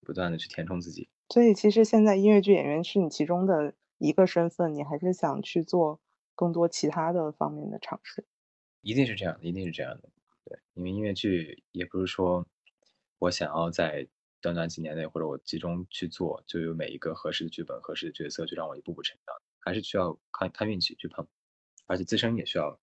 [0.00, 1.08] 不断的去填充自己。
[1.28, 6.00] 所以其实现在音乐剧演员是你其中的一个身份，你还是想去做
[6.34, 8.24] 更多其他的方面的尝试？
[8.80, 10.08] 一定是这样的，一定是这样的。
[10.46, 12.46] 对，因为音乐剧也不是说
[13.18, 14.08] 我想要在
[14.40, 21.26] 短短几年内，或者我集中去做，就有每一个合适的剧本、合适的角色，就让我一步步成长，还是需要看看运气去碰，
[21.86, 22.80] 而且自身也需要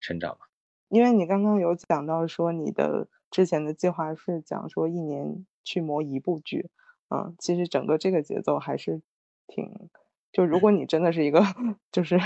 [0.00, 0.46] 成长嘛。
[0.88, 6.70] 因为你刚刚有讲到说你的之前的计划是讲说一年去磨一部剧，
[7.08, 9.00] 嗯，其实整个这个节奏还是
[9.46, 9.90] 挺，
[10.32, 11.40] 就如果你真的是一个
[11.92, 12.18] 就是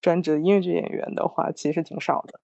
[0.00, 2.40] 专职的音乐剧演员的话，其实挺少的。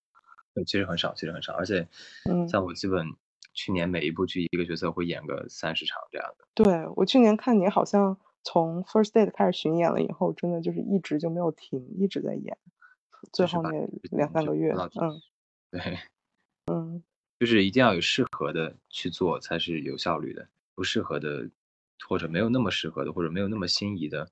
[0.54, 1.86] 对其实很少，其实很少，而且，
[2.30, 3.06] 嗯，像我基本
[3.52, 6.46] 去年每一部剧一个角色会演个三十场这样的。
[6.54, 12.56] 对我去年看你好像从 First Date 开始巡演了以后，真的就是一直就没有停，一直在演，
[13.32, 13.70] 最后那
[14.16, 15.20] 两三个月，嗯，
[15.70, 15.98] 对，
[16.72, 17.02] 嗯，
[17.38, 21.50] 就是一定要有适合的去做才是有效率的，不适合的
[22.06, 24.30] 或者没有那么适合的或者没有那么心仪的，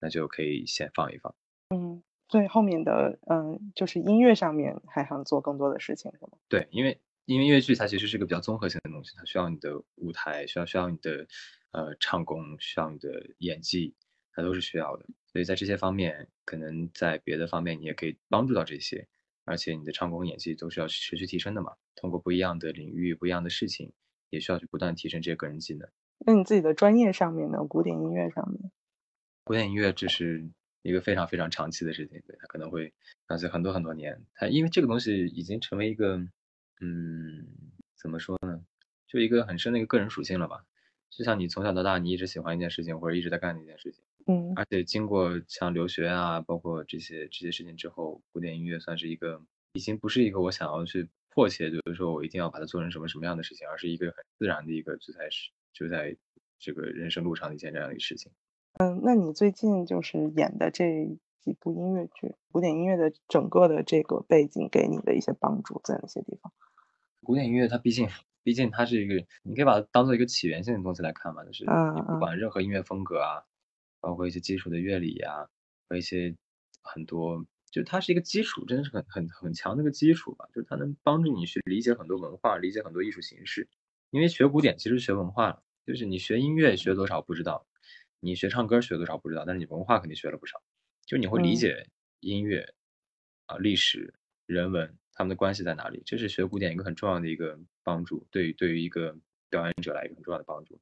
[0.00, 1.34] 那就可以先放一放。
[1.70, 2.02] 嗯。
[2.28, 6.38] 对后面的，嗯，就是音乐上面还想做更多的事情，是吗？
[6.48, 11.26] 对，因为因为音乐剧它其实是个比较综合性的东西，它需要你的舞台，需要需要你的
[11.72, 13.94] 呃唱功，需要你的演技，
[14.32, 15.04] 它都是需要的。
[15.26, 19.06] 所以在这些方面，可能在别的方面你也可以帮助到这些，
[19.44, 21.74] 而且你的唱功、演技都是要持续提升的嘛。
[21.94, 23.92] 通过不一样的领域、不一样的事情，
[24.30, 25.88] 也需要去不断提升这些个人技能。
[26.18, 27.64] 那你自己的专业上面呢？
[27.64, 28.70] 古典音乐上面？
[29.44, 30.50] 古典音乐这是。
[30.84, 32.92] 一个非常非常长期的事情，对它可能会
[33.28, 34.20] 伴随很多很多年。
[34.34, 36.16] 它因为这个东西已经成为一个，
[36.80, 37.46] 嗯，
[37.94, 38.64] 怎么说呢？
[39.06, 40.64] 就一个很深的一个个人属性了吧。
[41.08, 44.52] 就像你从小到大，你一直喜欢一件事情，或者一直在干的一件事情，嗯。
[44.56, 49.42] 而且经过像留学啊，包括这些这些事情之后，古典音乐算是一个，
[49.74, 56.16] 已经不是一个我想要去迫切，就是说我一定要把它做成什么什么样的事情，而是一个很自然的一个就在是就在
[56.58, 58.30] 这个人生路上的一件这样的事情。
[58.78, 60.84] 嗯，那你最近就是演的这
[61.40, 66.52] 几部音乐剧，古典音乐的整个的这个背景给你的一些帮助在哪些地方？
[67.22, 68.08] 古典音乐它毕竟，
[68.42, 73.44] 毕竟它是一个，你可以把它当做一个起源性的东西来看嘛，就是你不管任何音乐风格啊，
[74.02, 75.48] 包括一些基础的乐理呀，
[75.88, 76.36] 和一些
[76.82, 83.68] 很多，就它是一个基础，真的是很很很强的一个基础吧，就是它能帮助你去理解很多文化，理解很多艺术形式。
[84.10, 87.66] 因为学古典其实学文化了，就是你学音乐学多少不知道。
[88.20, 90.62] 你学唱歌学多少不知道，但是你文化肯定学了不少。
[91.06, 91.88] 就你会理解
[92.20, 92.74] 音乐
[93.46, 94.14] 啊、历史、
[94.46, 98.26] 人文他们的关系在哪里，这是学古典一个很重要的一个帮助。
[98.30, 99.16] 对于对于一个
[99.48, 100.78] 表演者来一个很重要的帮助，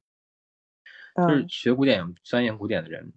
[1.15, 3.11] 就是学古典、钻研古典的人，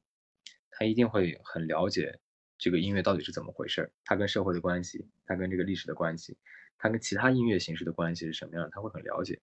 [0.70, 2.18] 他一定会很了解
[2.58, 6.36] 这个音乐到底是怎么回事儿，它跟社会的关系，它跟这个历史的关系，
[6.78, 9.40] 它跟其他音乐形式的关系是什么样，他会很了解。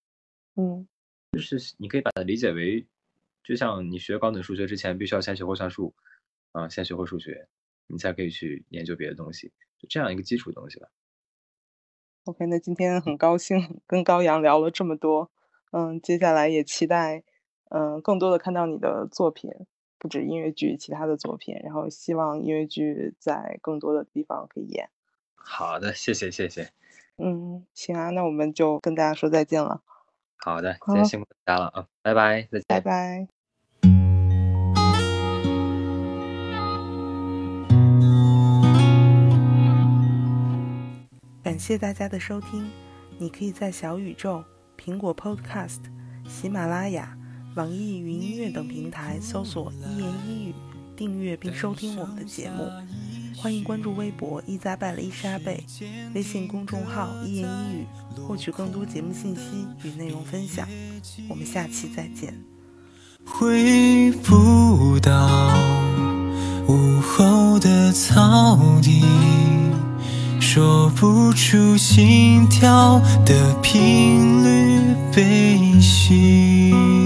[0.55, 0.87] 嗯，
[1.31, 2.85] 就是你可以把它理解为。
[3.43, 5.95] 就像你学高等数学之前，必须要先学会算术，
[6.51, 7.47] 啊，先学会数学，
[7.87, 10.87] 你才可以去研究别的东西，就这样一个基础的东西吧。
[12.25, 15.31] OK，那今天很高兴跟高阳聊了这么多，
[15.71, 17.23] 嗯，接下来也期待，
[17.73, 19.49] 嗯，更多的看到你的作品，
[19.97, 24.89] 不止音乐剧，其他的作品，然后希望音乐剧在更多的地方可以演。
[25.35, 26.69] 好的，谢谢谢谢。
[27.17, 29.81] 嗯，行啊，那我们就跟大家说再见了。
[30.37, 33.27] 好的，今天辛苦大家了啊，拜拜，再见，拜拜。
[41.43, 42.69] 感谢大家的收听，
[43.17, 44.43] 你可以在小宇宙、
[44.77, 45.79] 苹果 Podcast、
[46.27, 47.17] 喜马拉雅、
[47.55, 50.53] 网易云音乐等平台搜索“一言一语”，
[50.95, 52.65] 订阅并收听我们的节目。
[53.35, 55.61] 欢迎关注微博伊扎拜了伊莎贝，
[56.15, 57.85] 微信公众号一言一语，
[58.25, 60.65] 获取更多节目信息与内容分享。
[61.27, 62.33] 我们下期再见。
[63.25, 65.53] 回不到
[66.69, 69.03] 午后的草地，
[70.39, 77.00] 说不出心跳的频率悲喜。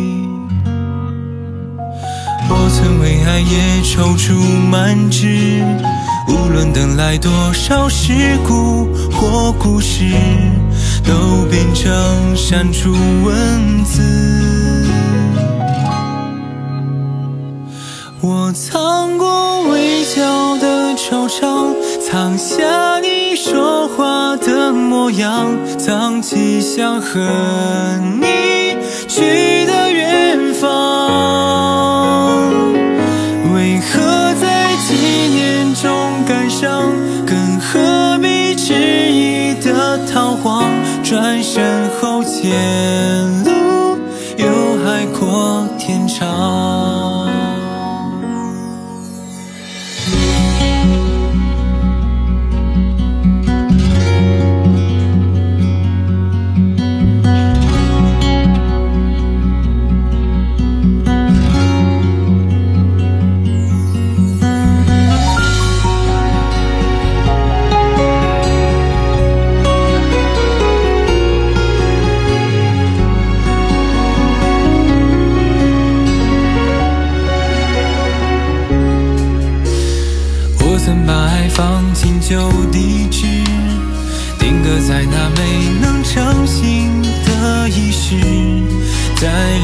[3.28, 4.34] 爱也踌躇
[4.70, 5.64] 满志，
[6.30, 8.14] 无论等来多少事
[8.48, 10.14] 故或故事，
[11.04, 14.02] 都变成删除文字。
[18.22, 27.20] 我藏过微笑的惆怅，藏下你说话的模样，藏起想和
[28.22, 31.75] 你去的远方。
[41.06, 43.52] 转身后前路
[44.38, 44.48] 有
[44.84, 47.05] 海阔天长。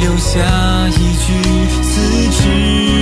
[0.01, 0.39] 留下
[0.89, 3.00] 一句辞职。